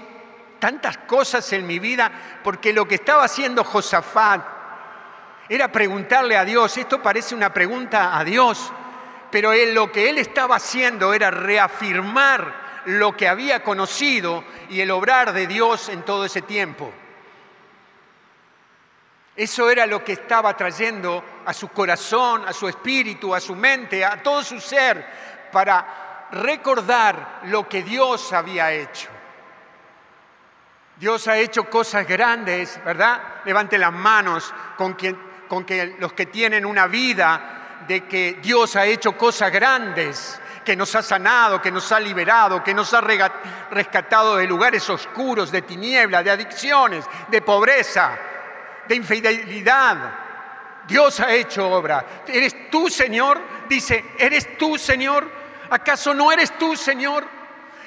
tantas 0.59 0.97
cosas 0.97 1.53
en 1.53 1.65
mi 1.65 1.79
vida, 1.79 2.11
porque 2.43 2.73
lo 2.73 2.85
que 2.85 2.95
estaba 2.95 3.23
haciendo 3.23 3.63
Josafat 3.63 4.43
era 5.47 5.71
preguntarle 5.71 6.35
a 6.35 6.43
Dios, 6.43 6.75
esto 6.75 7.01
parece 7.01 7.35
una 7.35 7.53
pregunta 7.53 8.17
a 8.17 8.23
Dios, 8.25 8.73
pero 9.31 9.53
lo 9.53 9.89
que 9.93 10.09
él 10.09 10.17
estaba 10.17 10.57
haciendo 10.57 11.13
era 11.13 11.31
reafirmar 11.31 12.81
lo 12.83 13.15
que 13.15 13.29
había 13.29 13.63
conocido 13.63 14.43
y 14.69 14.81
el 14.81 14.91
obrar 14.91 15.31
de 15.31 15.47
Dios 15.47 15.87
en 15.87 16.03
todo 16.03 16.25
ese 16.25 16.41
tiempo. 16.41 16.91
Eso 19.37 19.69
era 19.69 19.85
lo 19.85 20.03
que 20.03 20.11
estaba 20.11 20.57
trayendo 20.57 21.23
a 21.45 21.53
su 21.53 21.69
corazón, 21.69 22.45
a 22.45 22.51
su 22.51 22.67
espíritu, 22.67 23.33
a 23.33 23.39
su 23.39 23.55
mente, 23.55 24.03
a 24.03 24.21
todo 24.21 24.43
su 24.43 24.59
ser, 24.59 25.05
para 25.49 26.06
recordar 26.31 27.41
lo 27.43 27.67
que 27.67 27.83
Dios 27.83 28.33
había 28.33 28.71
hecho. 28.71 29.09
Dios 30.97 31.27
ha 31.27 31.37
hecho 31.37 31.69
cosas 31.69 32.07
grandes, 32.07 32.79
¿verdad? 32.83 33.21
Levante 33.45 33.77
las 33.77 33.93
manos 33.93 34.53
con, 34.75 34.95
que 34.95 35.95
los 35.99 36.13
que 36.13 36.25
tienen 36.25 36.65
una 36.65 36.87
vida 36.87 37.83
de 37.87 38.05
que 38.05 38.39
Dios 38.41 38.75
ha 38.75 38.85
hecho 38.85 39.15
cosas 39.15 39.51
grandes, 39.51 40.41
que 40.65 40.75
nos 40.75 40.93
ha 40.95 41.03
sanado, 41.03 41.61
que 41.61 41.71
nos 41.71 41.91
ha 41.91 41.99
liberado, 41.99 42.63
que 42.63 42.73
nos 42.73 42.93
ha 42.93 43.01
rescatado 43.01 44.37
de 44.37 44.47
lugares 44.47 44.89
oscuros, 44.89 45.51
de 45.51 45.61
tinieblas, 45.61 46.23
de 46.23 46.31
adicciones, 46.31 47.05
de 47.29 47.41
pobreza, 47.41 48.17
de 48.87 48.95
infidelidad. 48.95 49.97
Dios 50.87 51.19
ha 51.19 51.31
hecho 51.31 51.69
obra. 51.69 52.23
¿Eres 52.27 52.69
tú, 52.71 52.89
Señor? 52.89 53.39
Dice, 53.69 54.13
¿eres 54.17 54.57
tú, 54.57 54.77
Señor? 54.77 55.36
¿Acaso 55.69 56.13
no 56.13 56.31
eres 56.31 56.57
tú, 56.57 56.75
Señor? 56.75 57.25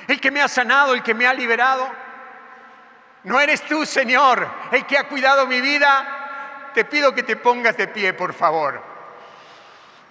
El 0.06 0.20
que 0.20 0.30
me 0.30 0.40
ha 0.40 0.48
sanado, 0.48 0.94
el 0.94 1.02
que 1.02 1.14
me 1.14 1.26
ha 1.26 1.34
liberado. 1.34 1.88
¿No 3.24 3.38
eres 3.38 3.62
tú, 3.62 3.84
Señor, 3.84 4.48
el 4.72 4.86
que 4.86 4.98
ha 4.98 5.04
cuidado 5.04 5.46
mi 5.46 5.60
vida? 5.60 6.70
Te 6.74 6.84
pido 6.84 7.14
que 7.14 7.22
te 7.22 7.36
pongas 7.36 7.76
de 7.76 7.88
pie, 7.88 8.12
por 8.14 8.32
favor. 8.32 8.82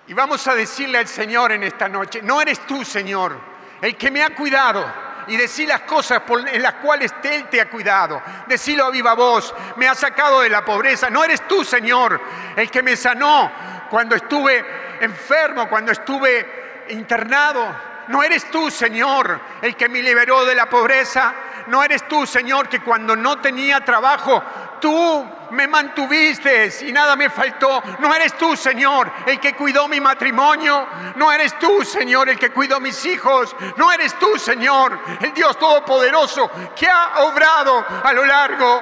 Y 0.07 0.13
vamos 0.13 0.47
a 0.47 0.55
decirle 0.55 0.99
al 0.99 1.07
Señor 1.07 1.51
en 1.51 1.63
esta 1.63 1.87
noche, 1.87 2.21
no 2.21 2.41
eres 2.41 2.65
tú, 2.65 2.83
Señor, 2.83 3.39
el 3.81 3.95
que 3.95 4.11
me 4.11 4.23
ha 4.23 4.35
cuidado. 4.35 5.09
Y 5.27 5.37
decir 5.37 5.67
las 5.67 5.81
cosas 5.81 6.23
en 6.51 6.63
las 6.63 6.73
cuales 6.75 7.13
Él 7.21 7.47
te 7.49 7.61
ha 7.61 7.69
cuidado. 7.69 8.19
Decirlo 8.47 8.85
a 8.85 8.89
viva 8.89 9.13
voz, 9.13 9.53
me 9.75 9.87
ha 9.87 9.93
sacado 9.93 10.41
de 10.41 10.49
la 10.49 10.65
pobreza. 10.65 11.09
No 11.11 11.23
eres 11.23 11.47
tú, 11.47 11.63
Señor, 11.63 12.19
el 12.55 12.71
que 12.71 12.81
me 12.81 12.95
sanó 12.95 13.51
cuando 13.91 14.15
estuve 14.15 14.65
enfermo, 14.99 15.69
cuando 15.69 15.91
estuve 15.91 16.68
internado. 16.89 17.89
No 18.07 18.23
eres 18.23 18.49
tú, 18.49 18.71
Señor, 18.71 19.39
el 19.61 19.75
que 19.75 19.87
me 19.87 20.01
liberó 20.01 20.45
de 20.45 20.55
la 20.55 20.67
pobreza. 20.67 21.33
No 21.67 21.83
eres 21.83 22.07
tú, 22.07 22.25
Señor, 22.25 22.67
que 22.67 22.81
cuando 22.81 23.15
no 23.15 23.39
tenía 23.39 23.81
trabajo, 23.81 24.41
tú 24.81 25.27
me 25.51 25.67
mantuviste 25.67 26.71
y 26.81 26.91
nada 26.91 27.15
me 27.15 27.29
faltó. 27.29 27.83
No 27.99 28.13
eres 28.13 28.35
tú, 28.37 28.55
Señor, 28.55 29.11
el 29.25 29.39
que 29.39 29.53
cuidó 29.53 29.87
mi 29.87 29.99
matrimonio. 29.99 30.87
No 31.15 31.31
eres 31.31 31.57
tú, 31.59 31.83
Señor, 31.83 32.29
el 32.29 32.39
que 32.39 32.49
cuidó 32.49 32.79
mis 32.79 33.05
hijos. 33.05 33.55
No 33.77 33.91
eres 33.91 34.17
tú, 34.17 34.37
Señor, 34.37 34.99
el 35.21 35.33
Dios 35.33 35.57
Todopoderoso 35.59 36.49
que 36.75 36.87
ha 36.87 37.19
obrado 37.19 37.85
a 38.03 38.13
lo 38.13 38.25
largo 38.25 38.81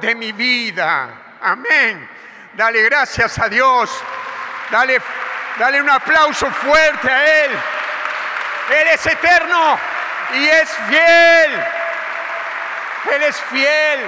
de 0.00 0.14
mi 0.14 0.32
vida. 0.32 1.36
Amén. 1.40 2.08
Dale 2.54 2.82
gracias 2.82 3.38
a 3.38 3.48
Dios. 3.48 3.90
Dale, 4.70 5.00
dale 5.58 5.80
un 5.80 5.90
aplauso 5.90 6.50
fuerte 6.50 7.10
a 7.10 7.44
Él. 7.44 7.50
Él 8.70 8.88
es 8.88 9.06
eterno 9.06 9.78
y 10.34 10.46
es 10.46 10.70
fiel. 10.88 11.64
Él 13.12 13.22
es 13.22 13.40
fiel. 13.42 14.00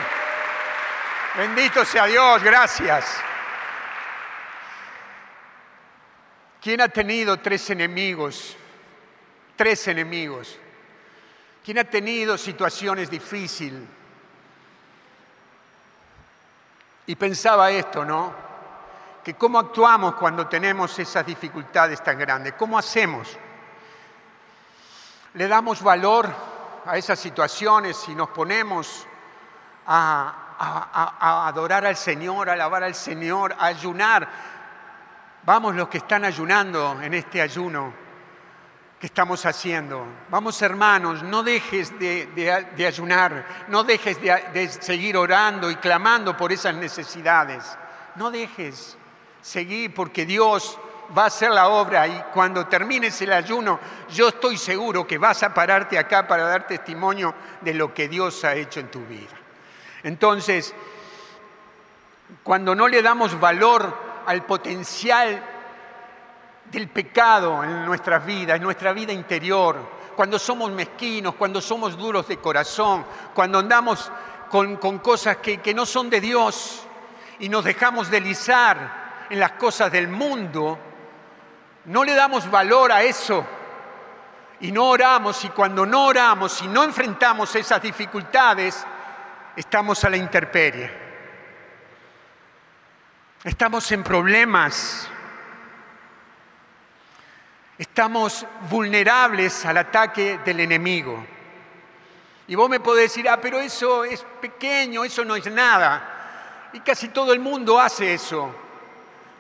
Bendito 1.37 1.85
sea 1.85 2.07
Dios, 2.07 2.43
gracias. 2.43 3.23
¿Quién 6.63 6.81
ha 6.81 6.89
tenido 6.89 7.37
tres 7.39 7.69
enemigos? 7.71 8.57
Tres 9.55 9.87
enemigos. 9.89 10.59
¿Quién 11.65 11.79
ha 11.79 11.85
tenido 11.85 12.39
situaciones 12.39 13.11
difíciles? 13.11 13.83
Y 17.07 17.15
pensaba 17.15 17.71
esto, 17.71 18.05
¿no? 18.05 18.46
Que 19.27 19.35
cómo 19.35 19.59
actuamos 19.59 20.15
cuando 20.15 20.47
tenemos 20.47 20.97
esas 21.01 21.27
dificultades 21.27 22.01
tan 22.01 22.17
grandes, 22.17 22.53
cómo 22.53 22.79
hacemos. 22.79 23.37
¿Le 25.35 25.49
damos 25.49 25.83
valor 25.83 26.33
a 26.87 26.97
esas 26.97 27.19
situaciones 27.19 28.09
y 28.09 28.15
nos 28.15 28.29
ponemos 28.29 29.05
a, 29.85 31.49
adorar 31.49 31.87
al 31.87 31.97
Señor, 31.97 32.49
a 32.49 32.53
alabar 32.53 32.85
al 32.85 32.95
Señor, 32.95 33.53
a 33.59 33.65
ayunar? 33.67 34.29
Vamos 35.43 35.75
los 35.75 35.89
que 35.89 35.99
están 35.99 36.25
ayunando 36.25 36.97
en 37.03 37.13
este 37.13 37.43
ayuno 37.43 37.93
que 39.01 39.09
estamos 39.09 39.45
haciendo. 39.45 40.07
Vamos 40.31 40.63
hermanos, 40.63 41.25
no 41.25 41.43
dejes 41.43 41.99
de, 41.99 42.87
ayunar, 42.87 43.45
no 43.67 43.83
dejes 43.83 44.23
de, 44.23 44.69
seguir 44.69 45.17
orando 45.17 45.69
y 45.69 45.75
clamando 45.75 46.37
por 46.37 46.53
esas 46.53 46.77
necesidades. 46.77 47.77
No 48.15 48.31
dejes, 48.31 48.97
seguir 49.47 49.95
porque 49.95 50.27
Dios 50.27 50.77
va 51.17 51.23
a 51.23 51.27
hacer 51.27 51.53
la 51.53 51.69
obra 51.69 52.09
y 52.09 52.21
cuando 52.35 52.67
termines 52.67 53.23
el 53.23 53.33
ayuno, 53.33 53.79
yo 54.11 54.29
estoy 54.29 54.59
seguro 54.59 55.07
que 55.07 55.19
vas 55.19 55.45
a 55.45 55.55
pararte 55.55 55.97
acá 55.97 56.27
para 56.27 56.49
dar 56.49 56.67
testimonio 56.67 57.33
de 57.61 57.73
lo 57.73 57.95
que 57.95 58.09
Dios 58.09 58.43
ha 58.45 58.57
hecho 58.57 58.81
en 58.81 58.91
tu 58.91 59.05
vida. 59.07 59.31
Entonces, 60.03 60.75
cuando 62.43 62.75
no 62.75 62.89
le 62.89 63.01
damos 63.03 63.39
valor 63.39 63.97
al 64.27 64.45
potencial 64.45 65.41
del 66.65 66.89
pecado 66.89 67.63
en 67.63 67.85
nuestras 67.85 68.27
vidas, 68.27 68.57
en 68.57 68.65
nuestra 68.65 68.93
vida 68.93 69.13
interior, 69.13 69.77
cuando 70.17 70.41
somos 70.41 70.73
mezquinos, 70.73 71.37
cuando 71.37 71.61
somos 71.61 71.97
duros 71.97 72.27
de 72.27 72.39
corazón, 72.39 73.07
cuando 73.33 73.61
andamos 73.61 74.11
con, 74.51 74.77
cosas 74.99 75.37
que, 75.37 75.73
no 75.73 75.87
son 75.87 76.11
de 76.11 76.21
Dios 76.21 76.83
y 77.39 77.49
nos 77.49 77.63
dejamos 77.63 78.11
deslizar 78.11 79.06
en 79.31 79.41
las 79.41 79.53
cosas 79.53 79.91
del 79.91 80.09
mundo, 80.09 80.79
no 81.87 82.05
le 82.05 82.15
damos 82.15 82.51
valor 82.51 82.93
a 82.93 83.03
eso 83.03 83.47
y 84.61 84.73
no 84.73 84.87
oramos 84.87 85.45
y 85.45 85.51
cuando 85.51 85.85
no 85.85 86.07
oramos 86.07 86.63
y 86.63 86.69
no 86.69 86.83
enfrentamos 86.83 87.55
esas 87.55 87.81
dificultades, 87.83 88.85
estamos 89.55 90.03
a 90.05 90.11
la 90.11 90.17
intemperie. 90.17 91.07
Estamos 93.45 93.91
en 93.93 94.03
problemas. 94.03 95.09
Estamos 97.79 98.47
vulnerables 98.69 99.65
al 99.67 99.77
ataque 99.77 100.41
del 100.45 100.61
enemigo. 100.61 101.25
Y 102.49 102.55
vos 102.55 102.71
me 102.71 102.81
podés 102.81 103.11
decir, 103.11 103.29
ah, 103.29 103.39
pero 103.41 103.61
eso 103.61 104.05
es 104.05 104.25
pequeño, 104.41 105.05
eso 105.05 105.25
no 105.25 105.37
es 105.37 105.51
nada. 105.53 106.71
Y 106.73 106.81
casi 106.81 107.09
todo 107.09 107.33
el 107.33 107.41
mundo 107.41 107.79
hace 107.79 108.15
eso 108.15 108.66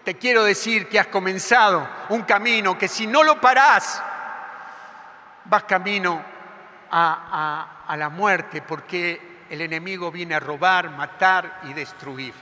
te 0.06 0.14
quiero 0.14 0.44
decir 0.44 0.88
que 0.88 1.00
has 1.00 1.08
comenzado 1.08 1.84
un 2.10 2.22
camino 2.22 2.78
que 2.78 2.86
si 2.86 3.08
no 3.08 3.24
lo 3.24 3.40
parás, 3.40 4.00
vas 5.46 5.64
camino 5.64 6.22
a, 6.92 7.82
a, 7.84 7.96
la 7.96 8.08
muerte 8.08 8.62
porque 8.62 9.40
el 9.50 9.62
enemigo 9.62 10.12
viene 10.12 10.36
a 10.36 10.38
robar, 10.38 10.90
matar 10.90 11.62
y 11.64 11.72
destruir. 11.72 12.32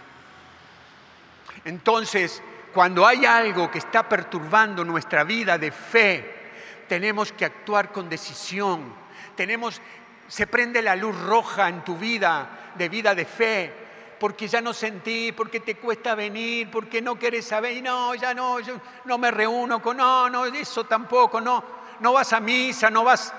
Entonces, 1.65 2.43
cuando 2.75 3.07
hay 3.07 3.25
algo 3.25 3.71
que 3.71 3.79
está 3.79 4.07
perturbando 4.07 4.85
nuestra 4.85 5.25
vida 5.25 5.57
de 5.57 5.71
fe, 5.71 6.53
tenemos 6.87 7.33
que 7.33 7.47
actuar 7.47 7.93
con 7.93 8.11
decisión. 8.11 8.95
Tenemos, 9.35 9.81
se 10.29 10.47
prende 10.47 10.83
la 10.83 10.97
luz 10.97 11.19
roja 11.19 11.71
en 11.71 11.83
tu 11.83 11.97
vida 11.97 12.47
de 12.75 12.91
vida 12.91 13.15
de 13.15 13.25
fe 13.25 13.84
porque 14.25 14.49
ya 14.49 14.63
no 14.63 14.73
sentí, 14.73 15.33
porque 15.33 15.61
te 15.61 15.77
cuesta 15.77 16.15
venir, 16.15 16.71
porque 16.71 17.03
no 17.03 17.19
quieres 17.19 17.45
saber, 17.47 17.73
y 17.73 17.83
no, 17.83 18.15
ya 18.15 18.33
no, 18.33 18.59
yo 18.59 18.81
no 19.05 19.19
me 19.19 19.31
reúno 19.31 19.83
con, 19.83 19.99
no, 19.99 20.31
no, 20.31 20.47
eso 20.47 20.85
tampoco, 20.85 21.43
no, 21.43 21.63
no 22.01 22.15
vas 22.15 22.33
a 22.33 22.41
misa, 22.41 22.89
no 22.89 23.05
vas, 23.05 23.35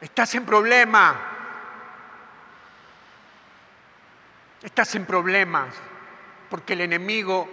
estás 0.00 0.34
en 0.34 0.44
problema, 0.44 1.20
estás 4.60 4.92
en 4.96 5.06
problemas, 5.06 5.72
porque 6.50 6.72
el 6.72 6.80
enemigo 6.80 7.48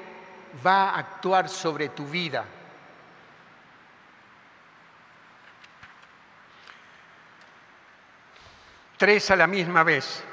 va 0.66 0.90
a 0.90 0.98
actuar 0.98 1.48
sobre 1.50 1.90
tu 1.90 2.08
vida. 2.08 2.46
Tres 8.98 9.30
a 9.30 9.36
la 9.36 9.46
misma 9.46 9.84
vez. 9.84 10.24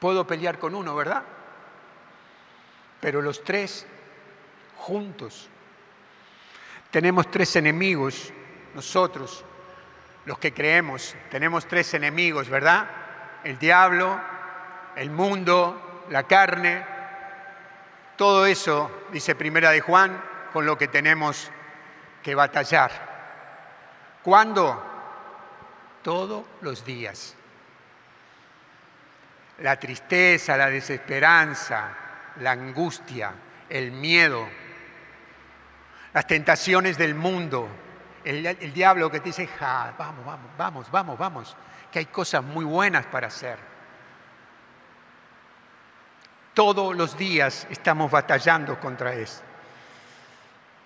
Puedo 0.00 0.26
pelear 0.26 0.58
con 0.58 0.74
uno, 0.74 0.96
¿verdad? 0.96 1.22
Pero 3.00 3.22
los 3.22 3.44
tres 3.44 3.86
juntos. 4.78 5.48
Tenemos 6.90 7.30
tres 7.30 7.54
enemigos, 7.54 8.32
nosotros, 8.74 9.44
los 10.24 10.38
que 10.38 10.52
creemos, 10.52 11.14
tenemos 11.30 11.66
tres 11.66 11.94
enemigos, 11.94 12.48
¿verdad? 12.48 12.88
El 13.44 13.58
diablo, 13.58 14.20
el 14.96 15.10
mundo, 15.10 16.04
la 16.10 16.24
carne, 16.24 16.84
todo 18.16 18.46
eso, 18.46 18.90
dice 19.12 19.34
Primera 19.34 19.70
de 19.70 19.80
Juan, 19.80 20.22
con 20.52 20.66
lo 20.66 20.76
que 20.76 20.88
tenemos 20.88 21.50
que 22.22 22.34
batallar. 22.34 22.90
¿Cuándo? 24.22 24.82
Todos 26.02 26.44
los 26.60 26.84
días. 26.84 27.36
La 29.60 29.78
tristeza, 29.78 30.56
la 30.56 30.70
desesperanza, 30.70 31.90
la 32.36 32.52
angustia, 32.52 33.32
el 33.68 33.92
miedo, 33.92 34.48
las 36.12 36.26
tentaciones 36.26 36.96
del 36.96 37.14
mundo, 37.14 37.68
el, 38.24 38.72
diablo 38.72 39.10
que 39.10 39.20
te 39.20 39.26
dice, 39.26 39.48
vamos, 39.60 40.24
vamos, 40.24 40.50
vamos, 40.56 40.90
vamos, 40.90 41.18
vamos, 41.18 41.56
que 41.90 42.00
hay 42.00 42.06
cosas 42.06 42.42
muy 42.42 42.64
buenas 42.64 43.06
para 43.06 43.28
hacer. 43.28 43.58
Todos 46.54 46.96
los 46.96 47.16
días 47.16 47.66
estamos 47.70 48.10
batallando 48.10 48.78
contra 48.80 49.14
eso. 49.14 49.42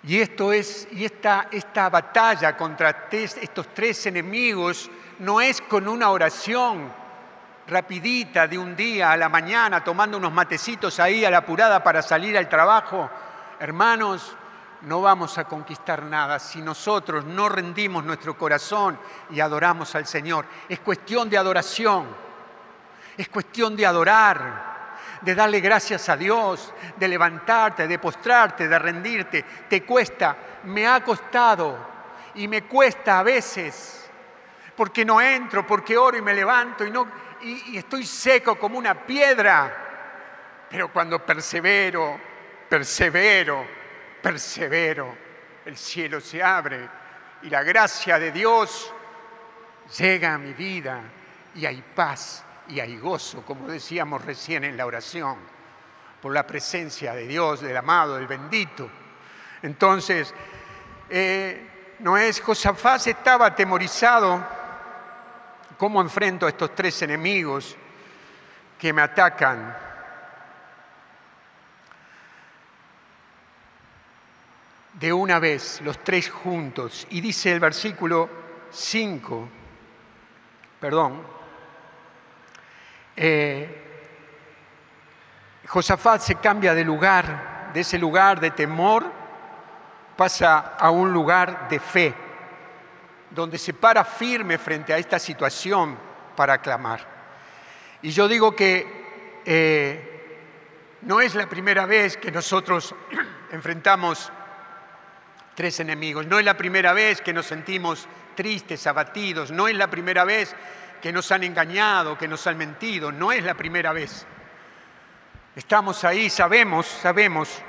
Y 0.03 0.21
esto 0.21 0.53
es, 0.53 0.87
y 0.93 1.05
esta, 1.07 1.49
esta 1.51 1.89
batalla 1.89 2.55
contra 2.57 3.09
estos 3.11 3.73
tres 3.73 4.05
enemigos 4.05 4.91
no 5.21 5.41
es 5.41 5.63
con 5.63 5.89
una 5.89 6.11
oración 6.11 7.04
rapidita 7.67 8.47
de 8.47 8.59
un 8.59 8.77
día 8.77 9.13
a 9.13 9.17
la 9.17 9.29
mañana, 9.29 9.83
tomando 9.83 10.19
unos 10.19 10.33
matecitos 10.33 11.01
ahí 11.01 11.25
a 11.25 11.31
la 11.31 11.39
apurada 11.39 11.83
para 11.83 12.03
salir 12.03 12.37
al 12.37 12.49
trabajo. 12.49 13.11
Hermanos, 13.59 14.37
no 14.83 15.01
vamos 15.01 15.39
a 15.39 15.45
conquistar 15.45 16.03
nada 16.03 16.39
si 16.39 16.61
nosotros 16.61 17.25
no 17.25 17.49
rendimos 17.49 18.05
nuestro 18.05 18.37
corazón 18.37 18.99
y 19.31 19.41
adoramos 19.41 19.95
al 19.95 20.07
Señor. 20.07 20.47
Es 20.69 20.81
cuestión 20.81 21.31
de 21.31 21.39
adoración, 21.39 22.07
es 23.17 23.29
cuestión 23.29 23.75
de 23.77 23.87
adorar, 23.87 24.75
de 25.23 25.35
darle 25.35 25.61
gracias 25.61 26.09
a 26.09 26.17
Dios, 26.17 26.73
de 26.97 27.09
levantarte, 27.09 27.89
de 27.89 27.99
postrarte, 27.99 28.69
de 28.69 28.79
rendirte. 28.79 29.45
Te 29.69 29.83
cuesta, 29.85 30.37
me 30.65 30.87
ha 30.87 31.03
costado 31.03 31.95
y 32.35 32.47
me 32.47 32.65
cuesta 32.65 33.21
a 33.21 33.23
veces, 33.23 34.11
porque 34.77 35.05
no 35.05 35.21
entro, 35.21 35.67
porque 35.67 35.97
oro 35.97 36.19
y 36.19 36.23
me 36.23 36.35
levanto 36.35 36.85
y, 36.85 36.91
no, 36.91 37.07
y, 37.45 37.77
estoy 37.77 38.05
seco 38.05 38.59
como 38.59 38.79
una 38.79 39.07
piedra. 39.07 40.67
Pero 40.69 40.93
cuando 40.93 41.25
persevero, 41.25 42.19
persevero, 42.69 43.67
persevero, 44.21 45.17
el 45.65 45.77
cielo 45.77 46.21
se 46.21 46.43
abre 46.43 46.89
y 47.43 47.51
la 47.51 47.63
gracia 47.63 48.19
de 48.19 48.33
Dios 48.33 48.93
llega 49.99 50.35
a 50.35 50.39
mi 50.39 50.53
vida 50.53 51.03
y 51.55 51.67
hay 51.67 51.83
paz 51.95 52.45
y 52.69 52.81
hay 52.81 52.97
gozo, 52.97 53.43
como 53.43 53.69
decíamos 53.69 54.25
recién 54.25 54.65
en 54.65 54.77
la 54.77 54.87
oración, 54.87 55.37
por 56.21 56.33
la 56.33 56.47
presencia 56.47 57.15
de 57.15 57.27
Dios, 57.27 57.61
del 57.61 57.77
amado, 57.77 58.17
del 58.17 58.27
bendito. 58.27 58.89
Entonces, 59.63 60.35
eh, 61.11 61.97
no 61.99 62.17
es 62.17 62.43
estaba 63.07 63.47
atemorizado, 63.47 64.64
¿cómo 65.79 66.01
enfrento 66.01 66.47
a 66.47 66.49
estos 66.49 66.75
tres 66.75 67.03
enemigos 67.03 67.77
que 68.79 68.93
me 68.93 69.03
atacan? 69.03 69.85
de 74.95 75.13
una 75.13 75.39
vez, 75.39 75.81
los 75.83 75.99
tres 76.03 76.31
juntos. 76.31 77.07
Y 77.11 77.21
dice 77.21 77.53
el 77.53 77.61
versículo 77.61 78.29
5, 78.71 79.49
perdón, 80.81 81.23
eh, 83.17 83.83
Josafat 85.67 86.21
se 86.21 86.37
cambia 86.37 86.75
de 86.75 86.85
lugar, 86.85 87.71
de 87.73 87.81
ese 87.81 87.99
lugar 87.99 88.41
de 88.41 88.53
temor, 88.53 89.05
pasa 90.17 90.75
a 90.79 90.91
un 90.91 91.13
lugar 91.13 91.69
de 91.69 91.81
fe, 91.81 92.15
donde 93.35 93.59
se 93.59 93.75
para 93.75 94.05
firme 94.05 94.59
frente 94.59 94.93
a 94.93 94.99
esta 94.99 95.19
situación 95.19 95.99
para 96.37 96.59
clamar. 96.59 97.07
Y 98.03 98.11
yo 98.11 98.29
digo 98.29 98.55
que 98.55 99.43
eh, 99.45 100.39
no 101.03 101.21
es 101.21 101.35
la 101.35 101.49
primera 101.49 101.87
vez 101.87 102.17
que 102.17 102.31
nosotros 102.31 102.95
enfrentamos 103.51 104.31
tres 105.55 105.81
enemigos. 105.81 106.27
No 106.27 106.39
es 106.39 106.45
la 106.45 106.57
primera 106.57 106.93
vez 106.93 107.21
que 107.21 107.33
nos 107.33 107.47
sentimos 107.47 108.07
tristes, 108.35 108.87
abatidos, 108.87 109.51
no 109.51 109.69
es 109.69 109.77
la 109.77 109.89
primera 109.89 110.25
vez 110.25 110.55
que 111.01 111.13
nos 111.13 111.31
han 111.33 111.45
engañado, 111.45 112.19
que 112.19 112.29
nos 112.29 112.47
han 112.47 112.57
mentido, 112.57 113.13
no 113.13 113.31
es 113.33 113.45
la 113.45 113.55
primera 113.55 113.93
vez. 113.93 114.27
Estamos 115.55 116.03
ahí, 116.05 116.31
sabemos, 116.31 116.87
sabemos, 116.87 117.63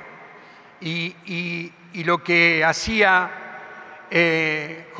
y, 0.80 1.72
lo 2.04 2.22
que 2.22 2.64
hacía 2.64 3.45
eh, 4.10 4.92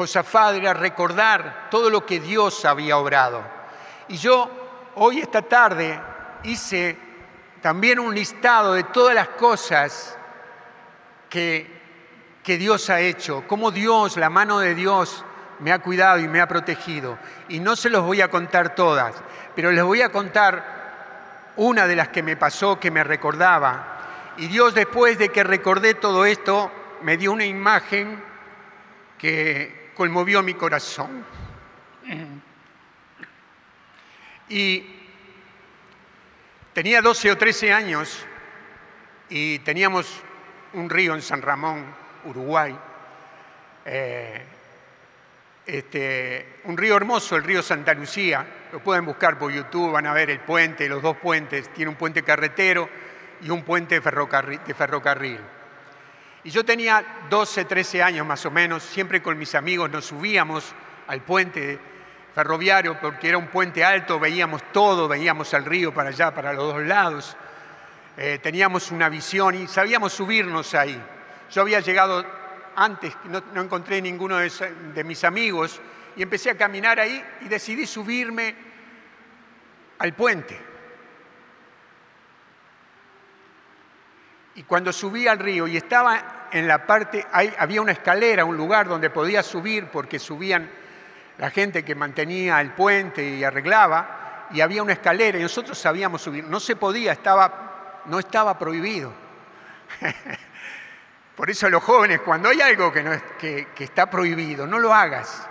era 0.55 0.75
recordar 0.75 1.69
todo 1.71 1.91
lo 1.91 2.05
que 2.05 2.21
Dios 2.21 2.65
había 2.65 2.99
obrado. 2.99 3.43
Y 4.09 4.17
yo 4.17 4.51
hoy, 4.97 5.21
esta 5.21 5.43
tarde, 5.43 6.01
hice 6.45 6.97
también 7.61 7.99
un 7.99 8.15
listado 8.15 8.75
de 8.75 8.85
todas 8.85 9.15
las 9.15 9.29
cosas 9.29 10.17
que 11.29 11.77
que 12.47 12.59
Dios 12.59 12.91
ha 12.91 13.01
hecho, 13.01 13.43
cómo 13.49 13.73
Dios, 13.73 14.17
la 14.17 14.31
mano 14.31 14.61
de 14.61 14.77
Dios, 14.77 15.25
me 15.59 15.73
ha 15.73 15.81
cuidado 15.81 16.21
y 16.21 16.29
me 16.29 16.41
ha 16.41 16.47
protegido. 16.47 17.19
Y 17.49 17.59
no 17.59 17.75
se 17.75 17.91
los 17.91 18.05
voy 18.05 18.21
a 18.21 18.31
contar 18.31 18.77
todas, 18.77 19.17
pero 19.57 19.73
les 19.73 19.83
voy 19.83 20.01
a 20.01 20.13
contar 20.13 21.53
una 21.57 21.89
de 21.89 21.97
las 21.97 22.11
que 22.11 22.23
me 22.23 22.37
pasó, 22.37 22.79
que 22.79 22.93
me 22.93 23.03
recordaba. 23.03 24.35
Y 24.37 24.47
Dios 24.47 24.75
después 24.75 25.19
de 25.19 25.31
que 25.31 25.43
recordé 25.43 25.95
todo 25.95 26.25
esto, 26.25 26.71
me 27.03 27.17
dio 27.17 27.33
una 27.33 27.45
imagen 27.45 28.23
que 29.19 29.91
conmovió 29.95 30.43
mi 30.43 30.55
corazón. 30.55 31.25
Y 34.49 34.87
tenía 36.73 37.03
12 37.03 37.33
o 37.33 37.39
13 37.39 37.73
años 37.73 38.25
y 39.29 39.59
teníamos 39.61 40.23
un 40.75 40.89
río 40.89 41.15
en 41.15 41.23
San 41.23 41.43
Ramón 41.43 41.85
Uruguay. 42.25 42.77
Eh, 43.85 44.45
este, 45.67 46.61
un 46.65 46.77
río 46.77 46.97
hermoso, 46.97 47.35
el 47.35 47.43
río 47.43 47.61
Santa 47.61 47.93
Lucía, 47.95 48.47
lo 48.71 48.79
pueden 48.81 49.05
buscar 49.05 49.37
por 49.37 49.51
YouTube, 49.51 49.93
van 49.93 50.07
a 50.07 50.13
ver 50.13 50.31
el 50.31 50.41
puente, 50.41 50.89
los 50.89 51.03
dos 51.03 51.17
puentes, 51.17 51.73
tiene 51.73 51.89
un 51.91 51.97
puente 51.97 52.23
carretero 52.23 52.89
y 53.43 53.51
un 53.51 53.65
puente 53.65 53.97
de 53.97 54.75
ferrocarril. 54.75 55.41
Y 56.47 56.51
yo 56.51 56.65
tenía 56.65 57.05
12, 57.29 57.65
13 57.65 58.05
años 58.05 58.25
más 58.25 58.47
o 58.47 58.53
menos, 58.53 58.85
siempre 58.85 59.21
con 59.21 59.37
mis 59.37 59.57
amigos 59.57 59.91
nos 59.91 60.05
subíamos 60.05 60.65
al 61.09 61.21
puente 61.23 61.77
ferroviario 62.37 63.01
porque 63.01 63.31
era 63.31 63.37
un 63.37 63.49
puente 63.49 63.85
alto, 63.85 64.21
veíamos 64.21 64.63
todo, 64.73 65.09
veíamos 65.09 65.53
al 65.55 65.65
río 65.65 65.93
para 65.93 66.11
allá, 66.11 66.33
para 66.33 66.53
los 66.53 66.73
dos 66.73 66.85
lados. 66.85 67.37
Eh, 68.17 68.39
teníamos 68.41 68.93
una 68.93 69.09
visión 69.09 69.57
y 69.57 69.67
sabíamos 69.67 70.13
subirnos 70.13 70.73
ahí. 70.75 70.97
Yo 71.51 71.63
había 71.63 71.81
llegado 71.81 72.25
antes, 72.77 73.13
no, 73.25 73.43
no 73.53 73.63
encontré 73.63 74.01
ninguno 74.01 74.37
de, 74.37 75.03
mis 75.03 75.25
amigos 75.25 75.81
y 76.15 76.23
empecé 76.23 76.51
a 76.51 76.57
caminar 76.57 77.01
ahí 77.01 77.25
y 77.41 77.49
decidí 77.49 77.89
subirme 77.89 78.55
al 79.99 80.13
puente. 80.15 80.57
Y 84.57 84.63
cuando 84.63 84.93
subí 84.93 85.29
al 85.29 85.39
río 85.39 85.67
y 85.67 85.77
estaba 85.77 86.49
en 86.51 86.67
la 86.67 86.87
parte, 86.87 87.27
había 87.59 87.83
una 87.83 87.93
escalera, 87.93 88.45
un 88.45 88.57
lugar 88.57 88.89
donde 88.89 89.11
podía 89.11 89.43
subir 89.43 89.89
porque 89.89 90.19
subían 90.19 90.69
la 91.37 91.51
gente 91.51 91.85
que 91.85 91.95
mantenía 91.95 92.61
el 92.63 92.73
puente 92.73 93.23
y 93.23 93.45
arreglaba, 93.45 94.47
y 94.51 94.63
había 94.63 94.83
una 94.83 94.95
escalera 94.95 95.39
y 95.39 95.43
nosotros 95.43 95.79
sabíamos 95.79 96.23
subir. 96.23 96.45
No 96.45 96.59
se 96.59 96.77
podía, 96.77 97.13
estaba, 97.13 98.01
no 98.07 98.19
estaba 98.19 98.59
prohibido. 98.59 99.13
Por 101.37 101.51
eso 101.51 101.69
los 101.69 101.83
jóvenes, 101.83 102.21
cuando 102.21 102.49
hay 102.49 102.63
algo 102.63 102.91
que, 102.91 103.67
está 103.79 104.09
prohibido, 104.09 104.67
no 104.67 104.79
lo 104.79 104.95
hagas. 104.95 105.47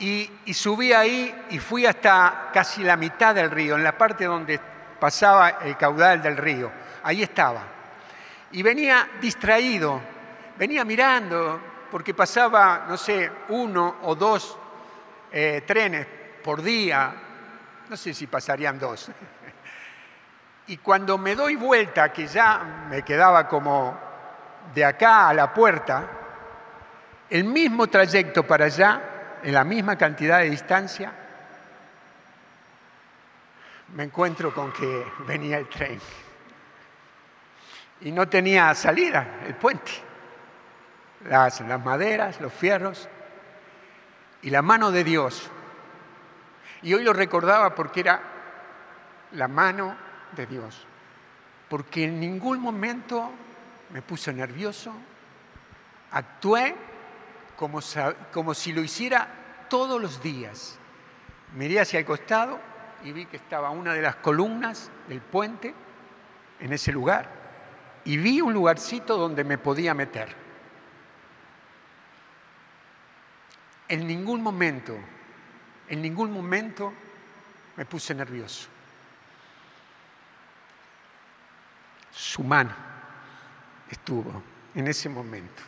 Y, 0.00 0.28
subí 0.52 0.92
ahí 0.92 1.46
y 1.50 1.60
fui 1.60 1.86
hasta 1.86 2.50
casi 2.52 2.82
la 2.82 2.96
mitad 2.96 3.32
del 3.32 3.52
río, 3.52 3.76
en 3.76 3.84
la 3.84 3.96
parte 3.96 4.24
donde 4.24 4.58
pasaba 4.98 5.50
el 5.62 5.76
caudal 5.76 6.20
del 6.20 6.36
río. 6.36 6.72
Ahí 7.04 7.22
estaba. 7.22 7.71
Y 8.52 8.62
venía 8.62 9.08
distraído, 9.20 10.00
venía 10.58 10.84
mirando, 10.84 11.60
porque 11.90 12.14
pasaba, 12.14 12.86
no 12.88 12.96
sé, 12.96 13.30
uno 13.48 13.96
o 14.02 14.14
dos 14.14 14.56
eh, 15.30 15.62
trenes 15.66 16.06
por 16.42 16.62
día, 16.62 17.14
no 17.88 17.96
sé 17.96 18.14
si 18.14 18.26
pasarían 18.26 18.78
dos. 18.78 19.10
Y 20.68 20.76
cuando 20.78 21.18
me 21.18 21.34
doy 21.34 21.56
vuelta, 21.56 22.12
que 22.12 22.26
ya 22.26 22.86
me 22.88 23.02
quedaba 23.02 23.48
como 23.48 23.98
de 24.74 24.84
acá 24.84 25.28
a 25.28 25.34
la 25.34 25.52
puerta, 25.52 26.08
el 27.28 27.44
mismo 27.44 27.88
trayecto 27.88 28.46
para 28.46 28.66
allá, 28.66 29.38
en 29.42 29.52
la 29.54 29.64
misma 29.64 29.96
cantidad 29.96 30.38
de 30.38 30.50
distancia, 30.50 31.12
me 33.94 34.04
encuentro 34.04 34.54
con 34.54 34.72
que 34.72 35.06
venía 35.26 35.58
el 35.58 35.68
tren. 35.68 35.98
Y 38.02 38.10
no 38.10 38.28
tenía 38.28 38.74
salida 38.74 39.40
el 39.46 39.54
puente. 39.54 39.92
Las, 41.24 41.60
maderas, 41.60 42.40
los 42.40 42.52
fierros 42.52 43.08
y 44.42 44.50
la 44.50 44.60
mano 44.60 44.90
de 44.90 45.04
Dios. 45.04 45.50
Y 46.82 46.94
hoy 46.94 47.04
lo 47.04 47.12
recordaba 47.12 47.74
porque 47.74 48.00
era 48.00 48.20
la 49.32 49.46
mano 49.46 49.96
de 50.32 50.46
Dios, 50.46 50.84
porque 51.68 52.04
en 52.04 52.18
ningún 52.18 52.58
momento 52.58 53.30
me 53.90 54.02
puse 54.02 54.32
nervioso, 54.32 54.92
actué 56.10 56.74
como, 57.56 57.78
como 58.32 58.52
si 58.52 58.72
lo 58.72 58.80
hiciera 58.80 59.28
todos 59.68 60.02
los 60.02 60.20
días. 60.20 60.76
Miré 61.54 61.80
hacia 61.80 62.00
el 62.00 62.04
costado 62.04 62.58
y 63.04 63.12
vi 63.12 63.26
que 63.26 63.36
estaba 63.36 63.70
una 63.70 63.94
de 63.94 64.02
las 64.02 64.16
columnas 64.16 64.90
del 65.06 65.20
puente 65.20 65.72
en 66.58 66.72
ese 66.72 66.90
lugar 66.90 67.41
y 68.04 68.16
vi 68.16 68.40
un 68.40 68.52
lugarcito 68.52 69.16
donde 69.16 69.44
me 69.44 69.58
podía 69.58 69.94
meter. 69.94 70.34
En 73.88 74.06
ningún 74.06 74.42
momento, 74.42 74.96
en 75.88 76.02
ningún 76.02 76.32
momento 76.32 76.92
me 77.76 77.84
puse 77.84 78.14
nervioso. 78.14 78.68
Su 82.10 82.42
mano 82.42 82.74
estuvo 83.90 84.42
en 84.74 84.88
ese 84.88 85.08
momento. 85.08 85.62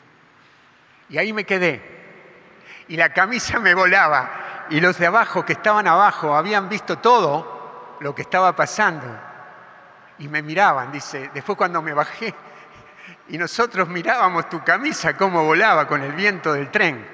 Y 1.09 1.19
ahí 1.19 1.33
me 1.33 1.45
quedé. 1.45 1.95
Y 2.89 2.97
la 2.97 3.13
camisa 3.13 3.59
me 3.61 3.75
volaba. 3.75 4.67
Y 4.71 4.81
los 4.81 4.99
de 4.99 5.07
abajo, 5.07 5.45
que 5.45 5.53
estaban 5.53 5.87
abajo, 5.87 6.35
habían 6.35 6.69
visto 6.69 6.99
todo 6.99 7.97
lo 8.01 8.15
que 8.15 8.23
estaba 8.23 8.57
pasando. 8.57 9.07
Y 10.19 10.29
me 10.29 10.43
miraban, 10.43 10.93
dice, 10.93 11.31
después 11.35 11.59
cuando 11.59 11.83
me 11.83 11.93
bajé, 11.93 12.35
y 13.29 13.39
nosotros 13.39 13.89
mirábamos 13.89 14.49
tu 14.49 14.63
camisa, 14.63 15.17
cómo 15.17 15.45
volaba 15.45 15.89
con 15.89 16.03
el 16.03 16.13
viento 16.13 16.53
del 16.53 16.71
tren. 16.71 17.07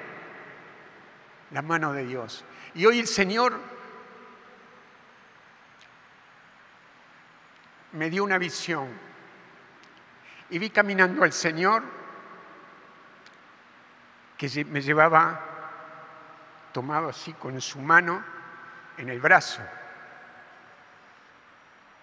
La 1.51 1.61
mano 1.61 1.93
de 1.93 2.05
Dios. 2.05 2.45
Y 2.75 2.85
hoy 2.85 2.99
el 2.99 3.07
Señor 3.07 3.53
me 7.93 8.09
dio 8.09 8.23
una 8.23 8.37
visión 8.37 8.87
y 10.49 10.59
vi 10.59 10.69
caminando 10.69 11.23
al 11.23 11.33
Señor 11.33 11.83
que 14.37 14.65
me 14.65 14.81
llevaba 14.81 15.39
tomado 16.71 17.09
así 17.09 17.33
con 17.33 17.59
su 17.61 17.79
mano 17.79 18.23
en 18.97 19.09
el 19.09 19.19
brazo. 19.19 19.61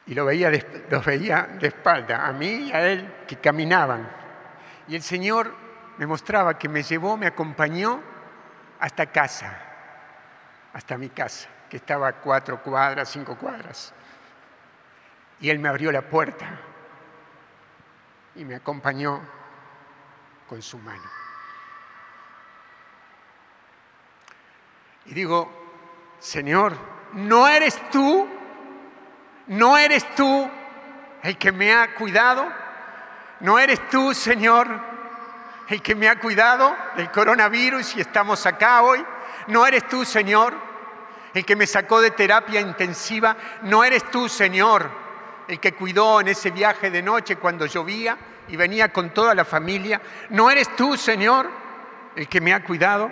Y 0.08 0.14
lo 0.14 0.24
veía 0.24 0.50
de, 0.50 0.86
los 0.90 1.04
veía 1.04 1.42
de 1.60 1.68
espalda, 1.68 2.26
a 2.26 2.32
mí 2.32 2.68
y 2.68 2.72
a 2.72 2.88
él, 2.88 3.14
que 3.26 3.36
caminaban. 3.36 4.08
Y 4.88 4.96
el 4.96 5.02
Señor 5.02 5.54
me 5.98 6.06
mostraba 6.06 6.58
que 6.58 6.66
me 6.66 6.82
llevó, 6.82 7.18
me 7.18 7.26
acompañó 7.26 8.00
hasta 8.80 9.04
casa, 9.12 9.54
hasta 10.72 10.96
mi 10.96 11.10
casa, 11.10 11.50
que 11.68 11.76
estaba 11.76 12.08
a 12.08 12.12
cuatro 12.14 12.62
cuadras, 12.62 13.10
cinco 13.10 13.36
cuadras. 13.36 13.92
Y 15.40 15.50
Él 15.50 15.58
me 15.58 15.68
abrió 15.68 15.92
la 15.92 16.00
puerta 16.00 16.58
y 18.34 18.46
me 18.46 18.54
acompañó 18.54 19.20
con 20.48 20.62
su 20.62 20.78
mano. 20.78 21.04
Y 25.04 25.12
digo, 25.12 25.52
Señor, 26.18 26.72
¿no 27.12 27.46
eres 27.46 27.78
tú? 27.90 28.37
¿No 29.48 29.76
eres 29.76 30.14
tú 30.14 30.48
el 31.22 31.36
que 31.36 31.52
me 31.52 31.74
ha 31.74 31.94
cuidado? 31.94 32.46
¿No 33.40 33.58
eres 33.58 33.88
tú, 33.88 34.14
Señor, 34.14 34.68
el 35.68 35.82
que 35.82 35.94
me 35.94 36.08
ha 36.08 36.18
cuidado 36.18 36.74
del 36.96 37.10
coronavirus 37.10 37.96
y 37.96 38.00
estamos 38.00 38.46
acá 38.46 38.82
hoy? 38.82 39.04
¿No 39.48 39.66
eres 39.66 39.88
tú, 39.88 40.04
Señor, 40.04 40.54
el 41.34 41.44
que 41.44 41.56
me 41.56 41.66
sacó 41.66 42.00
de 42.00 42.10
terapia 42.10 42.60
intensiva? 42.60 43.36
¿No 43.62 43.84
eres 43.84 44.10
tú, 44.10 44.28
Señor, 44.28 44.90
el 45.48 45.58
que 45.58 45.74
cuidó 45.74 46.20
en 46.20 46.28
ese 46.28 46.50
viaje 46.50 46.90
de 46.90 47.02
noche 47.02 47.36
cuando 47.36 47.66
llovía 47.66 48.16
y 48.48 48.56
venía 48.56 48.92
con 48.92 49.10
toda 49.10 49.34
la 49.34 49.44
familia. 49.44 50.00
¿No 50.30 50.50
eres 50.50 50.74
tú, 50.76 50.96
Señor, 50.96 51.50
el 52.16 52.28
que 52.28 52.40
me 52.40 52.52
ha 52.52 52.62
cuidado? 52.62 53.10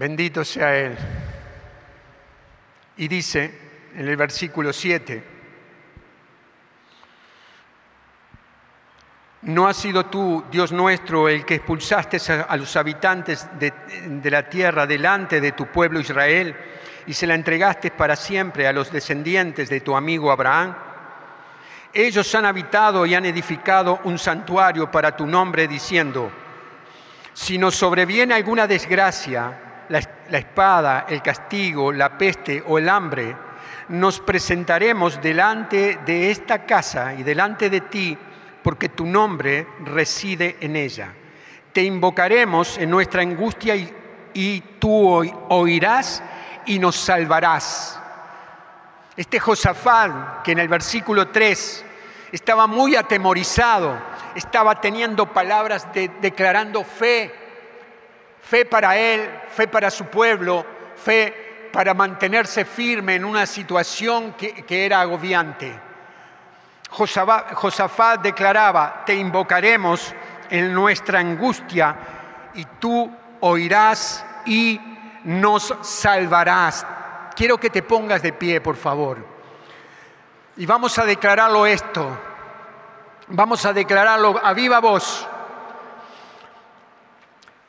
Bendito 0.00 0.46
sea 0.46 0.74
Él. 0.74 0.96
Y 2.96 3.06
dice 3.06 3.90
en 3.94 4.08
el 4.08 4.16
versículo 4.16 4.72
7, 4.72 5.22
¿no 9.42 9.68
has 9.68 9.76
sido 9.76 10.06
tú, 10.06 10.42
Dios 10.50 10.72
nuestro, 10.72 11.28
el 11.28 11.44
que 11.44 11.56
expulsaste 11.56 12.16
a 12.32 12.56
los 12.56 12.74
habitantes 12.76 13.46
de, 13.58 13.74
de 14.06 14.30
la 14.30 14.48
tierra 14.48 14.86
delante 14.86 15.38
de 15.38 15.52
tu 15.52 15.66
pueblo 15.66 16.00
Israel? 16.00 16.56
y 17.06 17.12
se 17.12 17.26
la 17.26 17.34
entregaste 17.34 17.90
para 17.90 18.16
siempre 18.16 18.66
a 18.66 18.72
los 18.72 18.90
descendientes 18.90 19.68
de 19.68 19.80
tu 19.80 19.94
amigo 19.94 20.32
Abraham. 20.32 20.76
Ellos 21.92 22.34
han 22.34 22.46
habitado 22.46 23.04
y 23.04 23.14
han 23.14 23.26
edificado 23.26 24.00
un 24.04 24.18
santuario 24.18 24.90
para 24.90 25.14
tu 25.14 25.26
nombre 25.26 25.68
diciendo, 25.68 26.30
si 27.34 27.58
nos 27.58 27.74
sobreviene 27.74 28.32
alguna 28.32 28.66
desgracia, 28.66 29.69
la, 29.90 30.38
espada, 30.38 31.06
el 31.08 31.20
castigo, 31.20 31.92
la 31.92 32.16
peste 32.16 32.62
o 32.66 32.78
el 32.78 32.88
hambre, 32.88 33.36
nos 33.88 34.20
presentaremos 34.20 35.20
delante 35.20 35.98
de 36.06 36.30
esta 36.30 36.64
casa 36.64 37.14
y 37.14 37.24
delante 37.24 37.68
de 37.68 37.80
ti, 37.82 38.16
porque 38.62 38.90
tu 38.90 39.04
nombre 39.04 39.66
reside 39.84 40.56
en 40.60 40.76
ella. 40.76 41.12
Te 41.72 41.82
invocaremos 41.82 42.78
en 42.78 42.88
nuestra 42.88 43.22
angustia 43.22 43.74
y, 44.32 44.60
tú 44.78 45.08
oirás 45.48 46.22
y 46.66 46.78
nos 46.78 46.94
salvarás. 46.94 48.00
Este 49.16 49.40
Josafat, 49.40 50.42
que 50.42 50.52
en 50.52 50.60
el 50.60 50.68
versículo 50.68 51.28
3 51.28 51.84
estaba 52.30 52.68
muy 52.68 52.94
atemorizado, 52.94 53.98
estaba 54.36 54.80
teniendo 54.80 55.26
palabras 55.32 55.92
de, 55.92 56.12
declarando 56.20 56.84
fe, 56.84 57.39
fe 58.42 58.64
para 58.64 58.96
él, 58.96 59.28
fe 59.48 59.68
para 59.68 59.90
su 59.90 60.06
pueblo, 60.06 60.64
fe 60.96 61.68
para 61.72 61.94
mantenerse 61.94 62.64
firme 62.64 63.14
en 63.14 63.24
una 63.24 63.46
situación 63.46 64.32
que, 64.32 64.64
que 64.64 64.86
era 64.86 65.00
agobiante. 65.00 65.90
Josafat 66.90 68.20
declaraba, 68.20 69.04
te 69.06 69.14
invocaremos 69.14 70.12
en 70.50 70.74
nuestra 70.74 71.20
angustia 71.20 71.96
y 72.54 72.64
tú 72.80 73.10
oirás 73.40 74.24
y 74.44 74.80
nos 75.24 75.74
salvarás. 75.82 76.84
Quiero 77.36 77.58
que 77.58 77.70
te 77.70 77.82
pongas 77.82 78.22
de 78.22 78.32
pie, 78.32 78.60
por 78.60 78.76
favor. 78.76 79.24
Y 80.56 80.66
vamos 80.66 80.98
a 80.98 81.04
declararlo 81.04 81.64
esto. 81.64 82.18
Vamos 83.28 83.64
a 83.64 83.72
declararlo 83.72 84.40
a 84.42 84.52
viva 84.52 84.80
voz. 84.80 85.28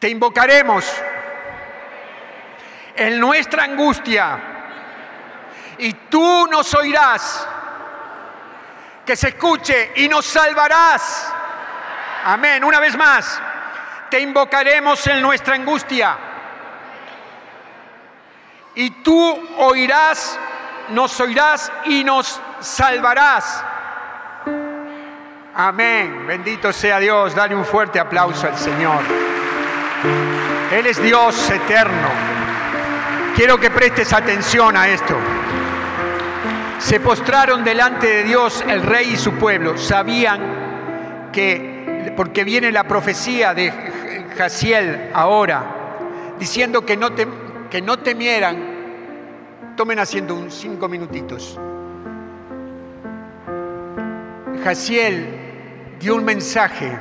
Te 0.01 0.09
invocaremos 0.09 0.91
en 2.95 3.19
nuestra 3.19 3.65
angustia 3.65 4.39
y 5.77 5.93
tú 5.93 6.47
nos 6.47 6.73
oirás. 6.73 7.47
Que 9.05 9.15
se 9.15 9.27
escuche 9.27 9.91
y 9.97 10.09
nos 10.09 10.25
salvarás. 10.25 11.31
Amén. 12.25 12.63
Una 12.63 12.79
vez 12.79 12.97
más, 12.97 13.39
te 14.09 14.19
invocaremos 14.19 15.05
en 15.05 15.21
nuestra 15.21 15.53
angustia 15.53 16.17
y 18.73 18.89
tú 19.03 19.49
oirás, 19.59 20.39
nos 20.89 21.19
oirás 21.19 21.71
y 21.85 22.03
nos 22.03 22.41
salvarás. 22.59 23.63
Amén. 25.53 26.25
Bendito 26.25 26.73
sea 26.73 26.97
Dios. 26.97 27.35
Dale 27.35 27.53
un 27.53 27.65
fuerte 27.65 27.99
aplauso 27.99 28.47
al 28.47 28.57
Señor. 28.57 29.30
Él 30.71 30.85
es 30.85 31.03
Dios 31.03 31.49
eterno. 31.49 32.07
Quiero 33.35 33.59
que 33.59 33.69
prestes 33.69 34.13
atención 34.13 34.77
a 34.77 34.87
esto. 34.87 35.17
Se 36.79 37.01
postraron 37.01 37.63
delante 37.63 38.07
de 38.07 38.23
Dios 38.23 38.63
el 38.65 38.81
rey 38.81 39.11
y 39.13 39.17
su 39.17 39.33
pueblo. 39.33 39.77
Sabían 39.77 41.29
que, 41.33 42.13
porque 42.15 42.45
viene 42.45 42.71
la 42.71 42.85
profecía 42.85 43.53
de 43.53 43.71
Jaciel 44.37 45.09
ahora, 45.13 45.65
diciendo 46.39 46.85
que 46.85 46.95
no, 46.95 47.11
te, 47.11 47.27
que 47.69 47.81
no 47.81 47.99
temieran, 47.99 48.55
tomen 49.75 49.99
haciendo 49.99 50.35
un 50.35 50.49
cinco 50.49 50.87
minutitos. 50.87 51.59
Jaciel 54.63 55.97
dio 55.99 56.15
un 56.15 56.23
mensaje. 56.23 56.97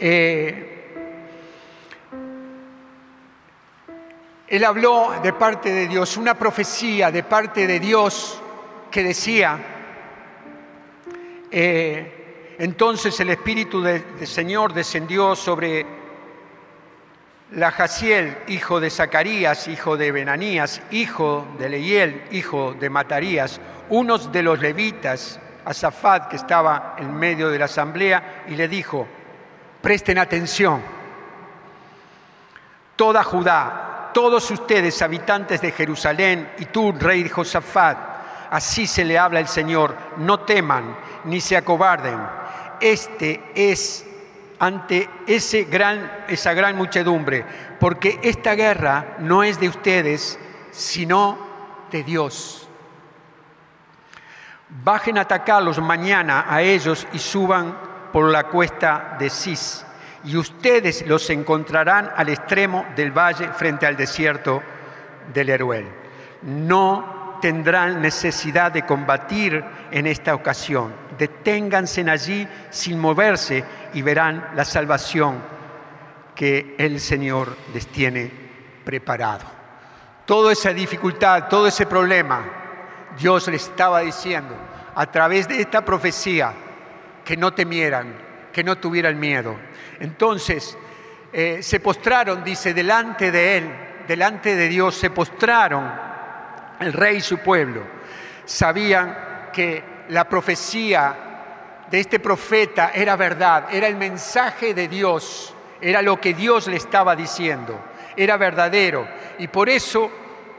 Eh, 0.00 0.69
él 4.50 4.64
habló 4.64 5.12
de 5.22 5.32
parte 5.32 5.72
de 5.72 5.86
Dios, 5.86 6.16
una 6.16 6.34
profecía 6.34 7.12
de 7.12 7.22
parte 7.22 7.68
de 7.68 7.78
Dios 7.78 8.42
que 8.90 9.04
decía, 9.04 9.56
eh, 11.52 12.56
entonces 12.58 13.18
el 13.20 13.30
Espíritu 13.30 13.80
del 13.80 14.26
Señor 14.26 14.74
descendió 14.74 15.36
sobre 15.36 15.86
la 17.52 17.72
hijo 18.48 18.80
de 18.80 18.90
Zacarías, 18.90 19.68
hijo 19.68 19.96
de 19.96 20.10
Benanías, 20.10 20.82
hijo 20.90 21.46
de 21.56 21.68
Leiel, 21.68 22.24
hijo 22.32 22.74
de 22.74 22.90
Matarías, 22.90 23.60
unos 23.88 24.32
de 24.32 24.42
los 24.42 24.58
levitas, 24.58 25.38
Azafat, 25.64 26.28
que 26.28 26.36
estaba 26.36 26.96
en 26.98 27.14
medio 27.14 27.50
de 27.50 27.58
la 27.60 27.66
asamblea, 27.66 28.44
y 28.48 28.56
le 28.56 28.66
dijo, 28.66 29.06
presten 29.80 30.18
atención, 30.18 30.82
toda 32.96 33.22
Judá, 33.22 33.89
todos 34.12 34.50
ustedes, 34.50 35.00
habitantes 35.02 35.60
de 35.60 35.72
Jerusalén, 35.72 36.52
y 36.58 36.66
tú, 36.66 36.92
rey 36.92 37.28
Josafat, 37.28 37.98
así 38.50 38.86
se 38.86 39.04
le 39.04 39.18
habla 39.18 39.40
el 39.40 39.48
Señor, 39.48 39.96
no 40.18 40.40
teman 40.40 40.96
ni 41.24 41.40
se 41.40 41.56
acobarden. 41.56 42.18
Este 42.80 43.52
es 43.54 44.06
ante 44.58 45.08
ese 45.26 45.64
gran, 45.64 46.24
esa 46.28 46.52
gran 46.52 46.76
muchedumbre, 46.76 47.44
porque 47.78 48.20
esta 48.22 48.54
guerra 48.54 49.16
no 49.18 49.42
es 49.42 49.58
de 49.58 49.68
ustedes, 49.68 50.38
sino 50.70 51.38
de 51.90 52.02
Dios. 52.02 52.68
Bajen 54.68 55.18
a 55.18 55.22
atacarlos 55.22 55.80
mañana 55.80 56.44
a 56.48 56.62
ellos 56.62 57.06
y 57.12 57.18
suban 57.18 57.76
por 58.12 58.30
la 58.30 58.44
cuesta 58.44 59.16
de 59.18 59.30
Cis, 59.30 59.84
y 60.24 60.36
ustedes 60.36 61.06
los 61.06 61.28
encontrarán 61.30 62.10
al 62.14 62.28
extremo 62.28 62.86
del 62.94 63.10
valle 63.10 63.48
frente 63.52 63.86
al 63.86 63.96
desierto 63.96 64.62
del 65.32 65.48
Heruel. 65.48 65.86
No 66.42 67.38
tendrán 67.40 68.00
necesidad 68.00 68.70
de 68.72 68.84
combatir 68.84 69.64
en 69.90 70.06
esta 70.06 70.34
ocasión. 70.34 70.92
Deténganse 71.18 72.08
allí 72.08 72.46
sin 72.70 72.98
moverse 72.98 73.64
y 73.94 74.02
verán 74.02 74.50
la 74.54 74.64
salvación 74.64 75.42
que 76.34 76.74
el 76.78 77.00
Señor 77.00 77.56
les 77.74 77.86
tiene 77.86 78.30
preparado. 78.84 79.44
Toda 80.24 80.52
esa 80.52 80.72
dificultad, 80.72 81.48
todo 81.48 81.66
ese 81.66 81.86
problema, 81.86 82.44
Dios 83.18 83.48
les 83.48 83.64
estaba 83.68 84.00
diciendo 84.00 84.54
a 84.94 85.10
través 85.10 85.48
de 85.48 85.60
esta 85.60 85.84
profecía 85.84 86.52
que 87.24 87.36
no 87.36 87.52
temieran, 87.52 88.14
que 88.52 88.64
no 88.64 88.78
tuvieran 88.78 89.18
miedo. 89.18 89.56
Entonces, 89.98 90.76
eh, 91.32 91.62
se 91.62 91.80
postraron, 91.80 92.42
dice, 92.42 92.74
delante 92.74 93.30
de 93.30 93.58
Él, 93.58 93.70
delante 94.08 94.56
de 94.56 94.68
Dios, 94.68 94.96
se 94.96 95.10
postraron 95.10 95.90
el 96.80 96.92
rey 96.92 97.18
y 97.18 97.20
su 97.20 97.38
pueblo. 97.38 97.82
Sabían 98.44 99.50
que 99.52 99.84
la 100.08 100.28
profecía 100.28 101.30
de 101.90 102.00
este 102.00 102.18
profeta 102.18 102.90
era 102.94 103.16
verdad, 103.16 103.66
era 103.70 103.86
el 103.86 103.96
mensaje 103.96 104.74
de 104.74 104.88
Dios, 104.88 105.54
era 105.80 106.02
lo 106.02 106.20
que 106.20 106.34
Dios 106.34 106.66
le 106.66 106.76
estaba 106.76 107.14
diciendo, 107.14 107.80
era 108.16 108.36
verdadero. 108.36 109.06
Y 109.38 109.48
por 109.48 109.68
eso 109.68 110.10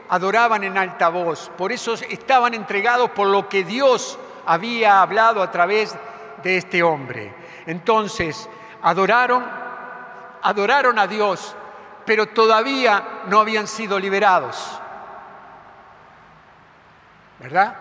adoraban 0.08 0.64
en 0.64 0.76
alta 0.76 1.08
voz, 1.08 1.50
por 1.56 1.72
eso 1.72 1.94
estaban 1.94 2.54
entregados 2.54 3.10
por 3.10 3.28
lo 3.28 3.48
que 3.48 3.64
Dios 3.64 4.18
había 4.46 5.00
hablado 5.00 5.42
a 5.42 5.50
través 5.50 5.94
de 6.42 6.56
este 6.56 6.82
hombre. 6.82 7.41
Entonces, 7.66 8.48
adoraron, 8.82 9.44
adoraron 10.42 10.98
a 10.98 11.06
Dios, 11.06 11.54
pero 12.04 12.26
todavía 12.26 13.22
no 13.26 13.40
habían 13.40 13.66
sido 13.66 13.98
liberados. 13.98 14.78
¿Verdad? 17.38 17.74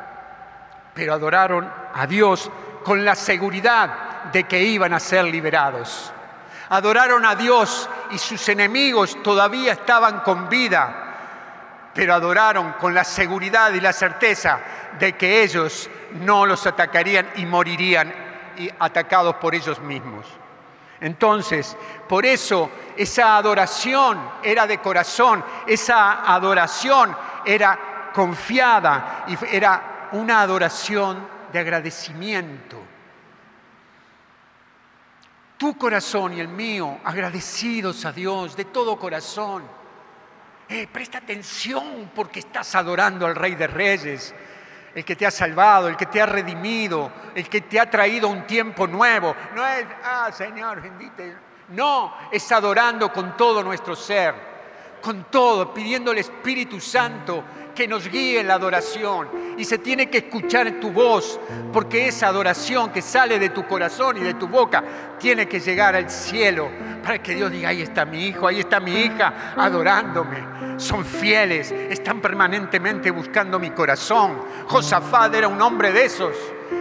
Pero 0.93 1.13
adoraron 1.13 1.71
a 1.93 2.07
Dios 2.07 2.49
con 2.83 3.03
la 3.05 3.15
seguridad 3.15 4.31
de 4.31 4.43
que 4.43 4.61
iban 4.61 4.93
a 4.93 4.99
ser 4.99 5.25
liberados. 5.25 6.11
Adoraron 6.69 7.25
a 7.25 7.35
Dios 7.35 7.89
y 8.11 8.17
sus 8.17 8.47
enemigos 8.49 9.21
todavía 9.21 9.73
estaban 9.73 10.21
con 10.21 10.47
vida, 10.47 11.89
pero 11.93 12.13
adoraron 12.13 12.73
con 12.73 12.93
la 12.93 13.03
seguridad 13.03 13.73
y 13.73 13.81
la 13.81 13.91
certeza 13.91 14.59
de 14.97 15.13
que 15.13 15.43
ellos 15.43 15.89
no 16.21 16.45
los 16.45 16.65
atacarían 16.65 17.29
y 17.35 17.45
morirían 17.45 18.30
atacados 18.79 19.35
por 19.35 19.55
ellos 19.55 19.79
mismos. 19.79 20.25
Entonces, 20.99 21.75
por 22.07 22.25
eso 22.25 22.69
esa 22.95 23.37
adoración 23.37 24.19
era 24.43 24.67
de 24.67 24.77
corazón, 24.77 25.43
esa 25.65 26.31
adoración 26.31 27.15
era 27.43 28.11
confiada 28.13 29.25
y 29.27 29.55
era 29.55 30.09
una 30.11 30.41
adoración 30.41 31.27
de 31.51 31.59
agradecimiento. 31.59 32.77
Tu 35.57 35.77
corazón 35.77 36.33
y 36.33 36.39
el 36.39 36.47
mío, 36.47 36.99
agradecidos 37.03 38.05
a 38.05 38.11
Dios 38.11 38.55
de 38.55 38.65
todo 38.65 38.97
corazón. 38.97 39.63
Eh, 40.67 40.87
presta 40.91 41.17
atención 41.17 42.11
porque 42.15 42.39
estás 42.39 42.75
adorando 42.75 43.25
al 43.25 43.35
Rey 43.35 43.55
de 43.55 43.67
Reyes, 43.67 44.33
el 44.93 45.05
que 45.05 45.15
te 45.15 45.25
ha 45.25 45.31
salvado, 45.31 45.87
el 45.87 45.97
que 45.97 46.05
te 46.05 46.21
ha 46.21 46.25
redimido, 46.25 47.11
el 47.33 47.47
que 47.47 47.61
te 47.61 47.79
ha 47.79 47.89
traído 47.89 48.27
un 48.27 48.45
tiempo 48.45 48.87
nuevo. 48.87 49.35
No 49.55 49.65
es, 49.67 49.85
ah, 50.03 50.29
Señor, 50.31 50.81
bendito. 50.81 51.23
No, 51.69 52.13
es 52.31 52.51
adorando 52.51 53.11
con 53.13 53.37
todo 53.37 53.63
nuestro 53.63 53.95
ser, 53.95 54.50
con 55.01 55.25
todo, 55.25 55.73
pidiendo 55.73 56.11
al 56.11 56.19
Espíritu 56.19 56.79
Santo 56.79 57.43
que 57.75 57.87
nos 57.87 58.07
guíe 58.07 58.39
en 58.39 58.47
la 58.47 58.55
adoración. 58.55 59.29
Y 59.57 59.65
se 59.65 59.77
tiene 59.77 60.09
que 60.09 60.19
escuchar 60.19 60.79
tu 60.79 60.91
voz, 60.91 61.39
porque 61.73 62.07
esa 62.07 62.27
adoración 62.27 62.91
que 62.91 63.01
sale 63.01 63.39
de 63.39 63.49
tu 63.49 63.65
corazón 63.67 64.17
y 64.17 64.21
de 64.21 64.35
tu 64.35 64.47
boca 64.47 64.83
tiene 65.19 65.47
que 65.47 65.59
llegar 65.59 65.95
al 65.95 66.09
cielo 66.09 66.69
para 67.03 67.21
que 67.21 67.35
Dios 67.35 67.51
diga, 67.51 67.69
ahí 67.69 67.81
está 67.81 68.05
mi 68.05 68.25
hijo, 68.25 68.47
ahí 68.47 68.59
está 68.59 68.79
mi 68.79 68.93
hija 68.93 69.53
adorándome. 69.57 70.77
Son 70.77 71.03
fieles, 71.03 71.71
están 71.71 72.21
permanentemente 72.21 73.11
buscando 73.11 73.59
mi 73.59 73.71
corazón. 73.71 74.39
Josafat 74.67 75.33
era 75.35 75.47
un 75.47 75.61
hombre 75.61 75.91
de 75.91 76.05
esos, 76.05 76.35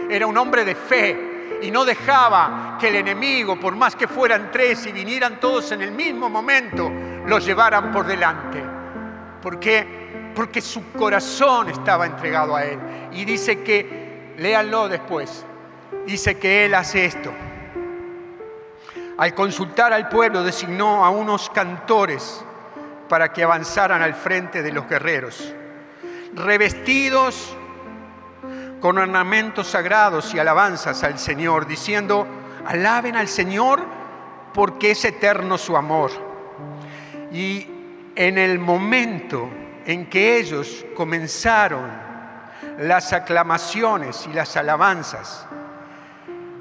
era 0.09 0.27
un 0.27 0.37
hombre 0.37 0.63
de 0.63 0.75
fe 0.75 1.30
y 1.61 1.71
no 1.71 1.85
dejaba 1.85 2.77
que 2.79 2.87
el 2.87 2.95
enemigo, 2.95 3.59
por 3.59 3.75
más 3.75 3.95
que 3.95 4.07
fueran 4.07 4.49
tres 4.51 4.85
y 4.85 4.91
vinieran 4.91 5.39
todos 5.39 5.71
en 5.71 5.81
el 5.81 5.91
mismo 5.91 6.29
momento, 6.29 6.91
los 7.25 7.45
llevaran 7.45 7.91
por 7.91 8.05
delante. 8.05 8.63
Porque 9.41 10.01
porque 10.33 10.61
su 10.61 10.91
corazón 10.93 11.69
estaba 11.69 12.05
entregado 12.05 12.55
a 12.55 12.63
Él. 12.63 12.79
Y 13.11 13.25
dice 13.25 13.63
que, 13.63 14.33
léanlo 14.37 14.87
después, 14.87 15.45
dice 16.05 16.37
que 16.37 16.65
Él 16.65 16.73
hace 16.73 17.05
esto. 17.05 17.31
Al 19.17 19.35
consultar 19.35 19.93
al 19.93 20.09
pueblo 20.09 20.43
designó 20.43 21.05
a 21.05 21.09
unos 21.09 21.49
cantores 21.49 22.43
para 23.07 23.31
que 23.31 23.43
avanzaran 23.43 24.01
al 24.01 24.15
frente 24.15 24.63
de 24.63 24.71
los 24.71 24.87
guerreros, 24.87 25.53
revestidos 26.33 27.55
con 28.81 28.97
ornamentos 28.97 29.67
sagrados 29.67 30.33
y 30.33 30.39
alabanzas 30.39 31.03
al 31.03 31.19
Señor, 31.19 31.67
diciendo, 31.67 32.27
alaben 32.65 33.15
al 33.15 33.27
Señor 33.27 33.85
porque 34.53 34.91
es 34.91 35.05
eterno 35.05 35.57
su 35.57 35.77
amor. 35.77 36.11
Y 37.31 37.67
en 38.15 38.37
el 38.37 38.59
momento 38.59 39.49
en 39.85 40.09
que 40.09 40.37
ellos 40.37 40.85
comenzaron 40.95 41.89
las 42.79 43.13
aclamaciones 43.13 44.27
y 44.27 44.33
las 44.33 44.57
alabanzas, 44.57 45.45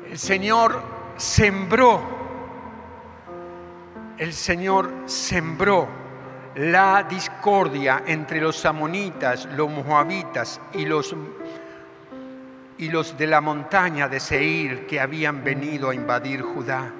el 0.08 0.18
Señor 0.18 0.82
sembró, 1.16 2.02
el 4.18 4.32
Señor 4.34 4.92
sembró 5.06 5.88
la 6.56 7.04
discordia 7.04 8.02
entre 8.06 8.40
los 8.40 8.64
amonitas, 8.66 9.46
los 9.46 9.70
moabitas 9.70 10.60
y 10.74 10.84
los, 10.84 11.14
y 12.80 12.88
los 12.88 13.18
de 13.18 13.26
la 13.26 13.42
montaña 13.42 14.08
de 14.08 14.18
Seir 14.18 14.86
que 14.86 14.98
habían 14.98 15.44
venido 15.44 15.90
a 15.90 15.94
invadir 15.94 16.40
Judá. 16.40 16.90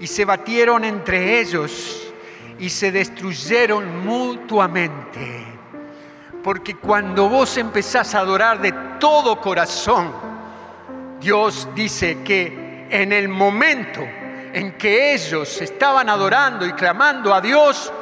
Y 0.00 0.06
se 0.06 0.24
batieron 0.24 0.84
entre 0.84 1.38
ellos 1.38 2.14
y 2.58 2.70
se 2.70 2.90
destruyeron 2.90 4.06
mutuamente. 4.06 5.44
Porque 6.42 6.76
cuando 6.76 7.28
vos 7.28 7.58
empezás 7.58 8.14
a 8.14 8.20
adorar 8.20 8.62
de 8.62 8.72
todo 8.98 9.38
corazón, 9.38 10.14
Dios 11.20 11.68
dice 11.74 12.22
que 12.24 12.86
en 12.88 13.12
el 13.12 13.28
momento 13.28 14.00
en 14.00 14.78
que 14.78 15.12
ellos 15.12 15.60
estaban 15.60 16.08
adorando 16.08 16.64
y 16.64 16.72
clamando 16.72 17.34
a 17.34 17.42
Dios, 17.42 17.92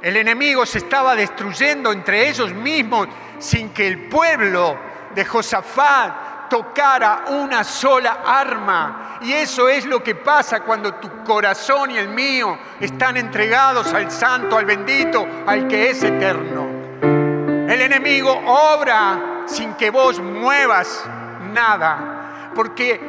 el 0.00 0.16
enemigo 0.16 0.64
se 0.64 0.78
estaba 0.78 1.14
destruyendo 1.14 1.92
entre 1.92 2.26
ellos 2.30 2.54
mismos 2.54 3.08
sin 3.38 3.68
que 3.68 3.86
el 3.86 4.08
pueblo 4.08 4.91
de 5.14 5.24
Josafat 5.24 6.48
tocara 6.52 7.24
una 7.28 7.64
sola 7.64 8.18
arma. 8.26 9.18
Y 9.22 9.32
eso 9.32 9.70
es 9.70 9.86
lo 9.86 10.02
que 10.02 10.14
pasa 10.14 10.60
cuando 10.60 10.94
tu 10.94 11.24
corazón 11.24 11.92
y 11.92 11.96
el 11.96 12.08
mío 12.08 12.58
están 12.78 13.16
entregados 13.16 13.94
al 13.94 14.10
santo, 14.10 14.58
al 14.58 14.66
bendito, 14.66 15.26
al 15.46 15.66
que 15.66 15.90
es 15.90 16.02
eterno. 16.02 16.66
El 17.02 17.80
enemigo 17.80 18.30
obra 18.46 19.44
sin 19.46 19.72
que 19.74 19.88
vos 19.88 20.20
muevas 20.20 21.04
nada, 21.52 22.50
porque 22.54 23.00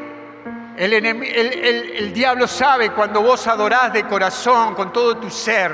El, 0.78 0.94
el, 0.94 2.14
diablo 2.14 2.48
sabe 2.48 2.92
cuando 2.92 3.22
vos 3.22 3.46
adorás 3.46 3.94
de 3.94 4.06
corazón, 4.06 4.74
con 4.74 4.92
todo 4.92 5.18
tu 5.18 5.30
ser, 5.30 5.72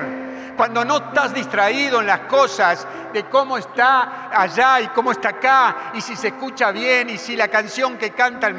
cuando 0.59 0.83
no 0.83 0.97
estás 0.97 1.33
distraído 1.33 2.01
en 2.01 2.07
las 2.07 2.19
cosas 2.19 2.85
de 3.13 3.23
cómo 3.29 3.57
está 3.57 4.27
allá 4.29 4.81
y 4.81 4.87
cómo 4.89 5.13
está 5.13 5.29
acá, 5.29 5.91
y 5.93 6.01
si 6.01 6.17
se 6.17 6.27
escucha 6.27 6.73
bien, 6.73 7.09
y 7.11 7.17
si 7.17 7.37
la 7.37 7.47
canción 7.47 7.97
que 7.97 8.11
canta 8.11 8.51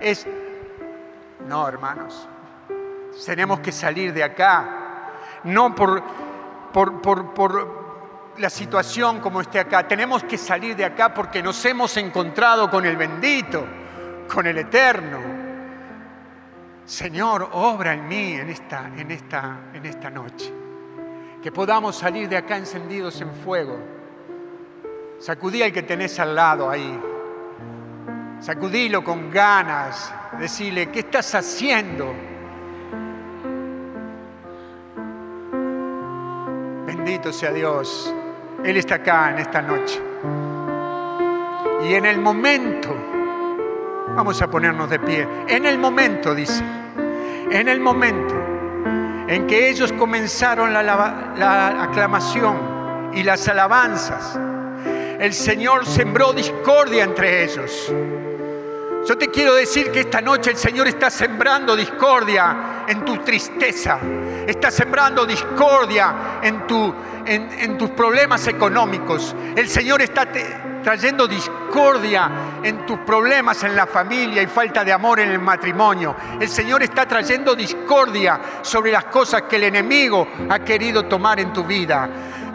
es... 0.00 0.26
No, 1.46 1.68
hermanos, 1.68 2.26
tenemos 3.26 3.60
que 3.60 3.72
salir 3.72 4.14
de 4.14 4.24
acá, 4.24 5.10
no 5.42 5.74
por, 5.74 6.02
por, 6.72 7.02
por, 7.02 7.34
por 7.34 8.32
la 8.38 8.48
situación 8.48 9.20
como 9.20 9.42
esté 9.42 9.58
acá, 9.60 9.86
tenemos 9.86 10.24
que 10.24 10.38
salir 10.38 10.74
de 10.74 10.86
acá 10.86 11.12
porque 11.12 11.42
nos 11.42 11.62
hemos 11.66 11.94
encontrado 11.98 12.70
con 12.70 12.86
el 12.86 12.96
bendito, 12.96 13.66
con 14.32 14.46
el 14.46 14.56
eterno. 14.56 15.18
Señor, 16.86 17.50
obra 17.52 17.92
en 17.92 18.08
mí 18.08 18.32
en 18.32 18.48
esta, 18.48 18.90
en 18.96 19.10
esta, 19.10 19.58
en 19.74 19.84
esta 19.84 20.08
noche. 20.08 20.63
Que 21.44 21.52
podamos 21.52 21.96
salir 21.96 22.26
de 22.26 22.38
acá 22.38 22.56
encendidos 22.56 23.20
en 23.20 23.30
fuego. 23.30 23.78
Sacudí 25.18 25.62
al 25.62 25.74
que 25.74 25.82
tenés 25.82 26.18
al 26.18 26.34
lado 26.34 26.70
ahí. 26.70 26.98
Sacudilo 28.40 29.04
con 29.04 29.30
ganas. 29.30 30.10
Decirle, 30.38 30.90
¿qué 30.90 31.00
estás 31.00 31.34
haciendo? 31.34 32.14
Bendito 36.86 37.30
sea 37.30 37.52
Dios. 37.52 38.14
Él 38.64 38.78
está 38.78 38.94
acá 38.94 39.32
en 39.32 39.40
esta 39.40 39.60
noche. 39.60 40.00
Y 41.86 41.92
en 41.92 42.06
el 42.06 42.18
momento 42.22 42.96
Vamos 44.16 44.40
a 44.40 44.48
ponernos 44.48 44.88
de 44.88 45.00
pie. 45.00 45.26
En 45.48 45.66
el 45.66 45.76
momento, 45.76 46.34
dice, 46.34 46.62
en 47.50 47.68
el 47.68 47.80
momento 47.80 48.43
en 49.28 49.46
que 49.46 49.68
ellos 49.70 49.92
comenzaron 49.92 50.72
la, 50.72 51.82
aclamación 51.82 53.10
y 53.14 53.22
las 53.22 53.46
alabanzas, 53.48 54.38
el 55.18 55.32
Señor 55.32 55.86
sembró 55.86 56.32
discordia 56.32 57.04
entre 57.04 57.44
ellos. 57.44 57.92
Yo 59.06 59.18
te 59.18 59.28
quiero 59.28 59.54
decir 59.54 59.90
que 59.90 60.00
esta 60.00 60.20
noche 60.20 60.50
el 60.50 60.56
Señor 60.56 60.88
está 60.88 61.10
sembrando 61.10 61.76
discordia 61.76 62.84
en 62.88 63.04
tu 63.04 63.18
tristeza, 63.18 63.98
está 64.46 64.70
sembrando 64.70 65.26
discordia 65.26 66.40
en, 66.42 66.66
tu, 66.66 66.94
en, 67.26 67.76
tus 67.76 67.90
problemas 67.90 68.46
económicos. 68.46 69.36
El 69.54 69.68
Señor 69.68 70.00
está 70.00 70.26
trayendo 70.84 71.26
discordia 71.26 72.30
en 72.62 72.84
tus 72.86 72.98
problemas 73.00 73.64
en 73.64 73.74
la 73.74 73.86
familia 73.86 74.42
y 74.42 74.46
falta 74.46 74.84
de 74.84 74.92
amor 74.92 75.18
en 75.18 75.30
el 75.30 75.40
matrimonio. 75.40 76.14
El 76.38 76.48
Señor 76.48 76.82
está 76.82 77.08
trayendo 77.08 77.56
discordia 77.56 78.38
sobre 78.62 78.92
las 78.92 79.06
cosas 79.06 79.42
que 79.42 79.56
el 79.56 79.64
enemigo 79.64 80.28
ha 80.48 80.58
querido 80.60 81.06
tomar 81.06 81.40
en 81.40 81.52
tu 81.52 81.64
vida. 81.64 82.08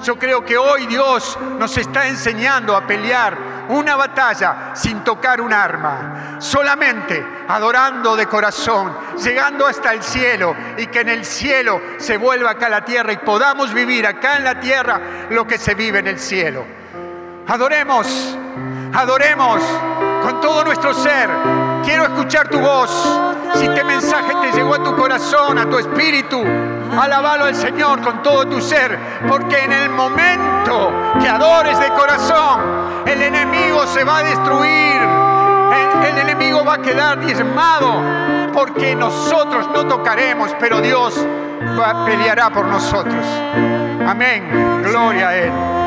Yo 0.03 0.17
creo 0.17 0.45
que 0.45 0.57
hoy 0.57 0.85
Dios 0.85 1.37
nos 1.57 1.75
está 1.77 2.07
enseñando 2.07 2.75
a 2.75 2.87
pelear 2.87 3.65
una 3.69 3.95
batalla 3.95 4.71
sin 4.73 5.03
tocar 5.03 5.41
un 5.41 5.51
arma, 5.51 6.37
solamente 6.39 7.25
adorando 7.47 8.15
de 8.15 8.25
corazón, 8.27 8.95
llegando 9.21 9.65
hasta 9.67 9.91
el 9.91 10.01
cielo 10.01 10.55
y 10.77 10.87
que 10.87 11.01
en 11.01 11.09
el 11.09 11.25
cielo 11.25 11.81
se 11.97 12.17
vuelva 12.17 12.51
acá 12.51 12.69
la 12.69 12.85
tierra 12.85 13.11
y 13.11 13.17
podamos 13.17 13.73
vivir 13.73 14.07
acá 14.07 14.37
en 14.37 14.43
la 14.45 14.59
tierra 14.59 15.27
lo 15.31 15.45
que 15.45 15.57
se 15.57 15.75
vive 15.75 15.99
en 15.99 16.07
el 16.07 16.19
cielo. 16.19 16.78
Adoremos, 17.49 18.37
adoremos 18.93 19.59
con 20.21 20.39
todo 20.39 20.63
nuestro 20.63 20.93
ser. 20.93 21.27
Quiero 21.83 22.03
escuchar 22.03 22.47
tu 22.47 22.59
voz. 22.59 22.91
Si 23.55 23.65
este 23.65 23.83
mensaje 23.83 24.35
te 24.43 24.51
llegó 24.51 24.75
a 24.75 24.83
tu 24.83 24.95
corazón, 24.95 25.57
a 25.57 25.67
tu 25.67 25.79
espíritu, 25.79 26.43
alabalo 26.95 27.45
al 27.45 27.55
Señor 27.55 28.01
con 28.01 28.21
todo 28.21 28.45
tu 28.45 28.61
ser, 28.61 28.99
porque 29.27 29.63
en 29.63 29.71
el 29.71 29.89
momento 29.89 30.91
que 31.19 31.27
adores 31.27 31.79
de 31.79 31.87
corazón, 31.87 32.59
el 33.07 33.19
enemigo 33.19 33.87
se 33.87 34.03
va 34.03 34.19
a 34.19 34.23
destruir. 34.23 35.01
El, 36.05 36.05
el 36.05 36.17
enemigo 36.29 36.63
va 36.63 36.75
a 36.75 36.81
quedar 36.83 37.19
diezmado, 37.19 38.51
porque 38.53 38.95
nosotros 38.95 39.67
no 39.73 39.87
tocaremos, 39.87 40.55
pero 40.59 40.81
Dios 40.81 41.15
peleará 42.05 42.51
por 42.51 42.65
nosotros. 42.65 43.25
Amén. 44.07 44.83
Gloria 44.83 45.29
a 45.29 45.35
Él. 45.35 45.78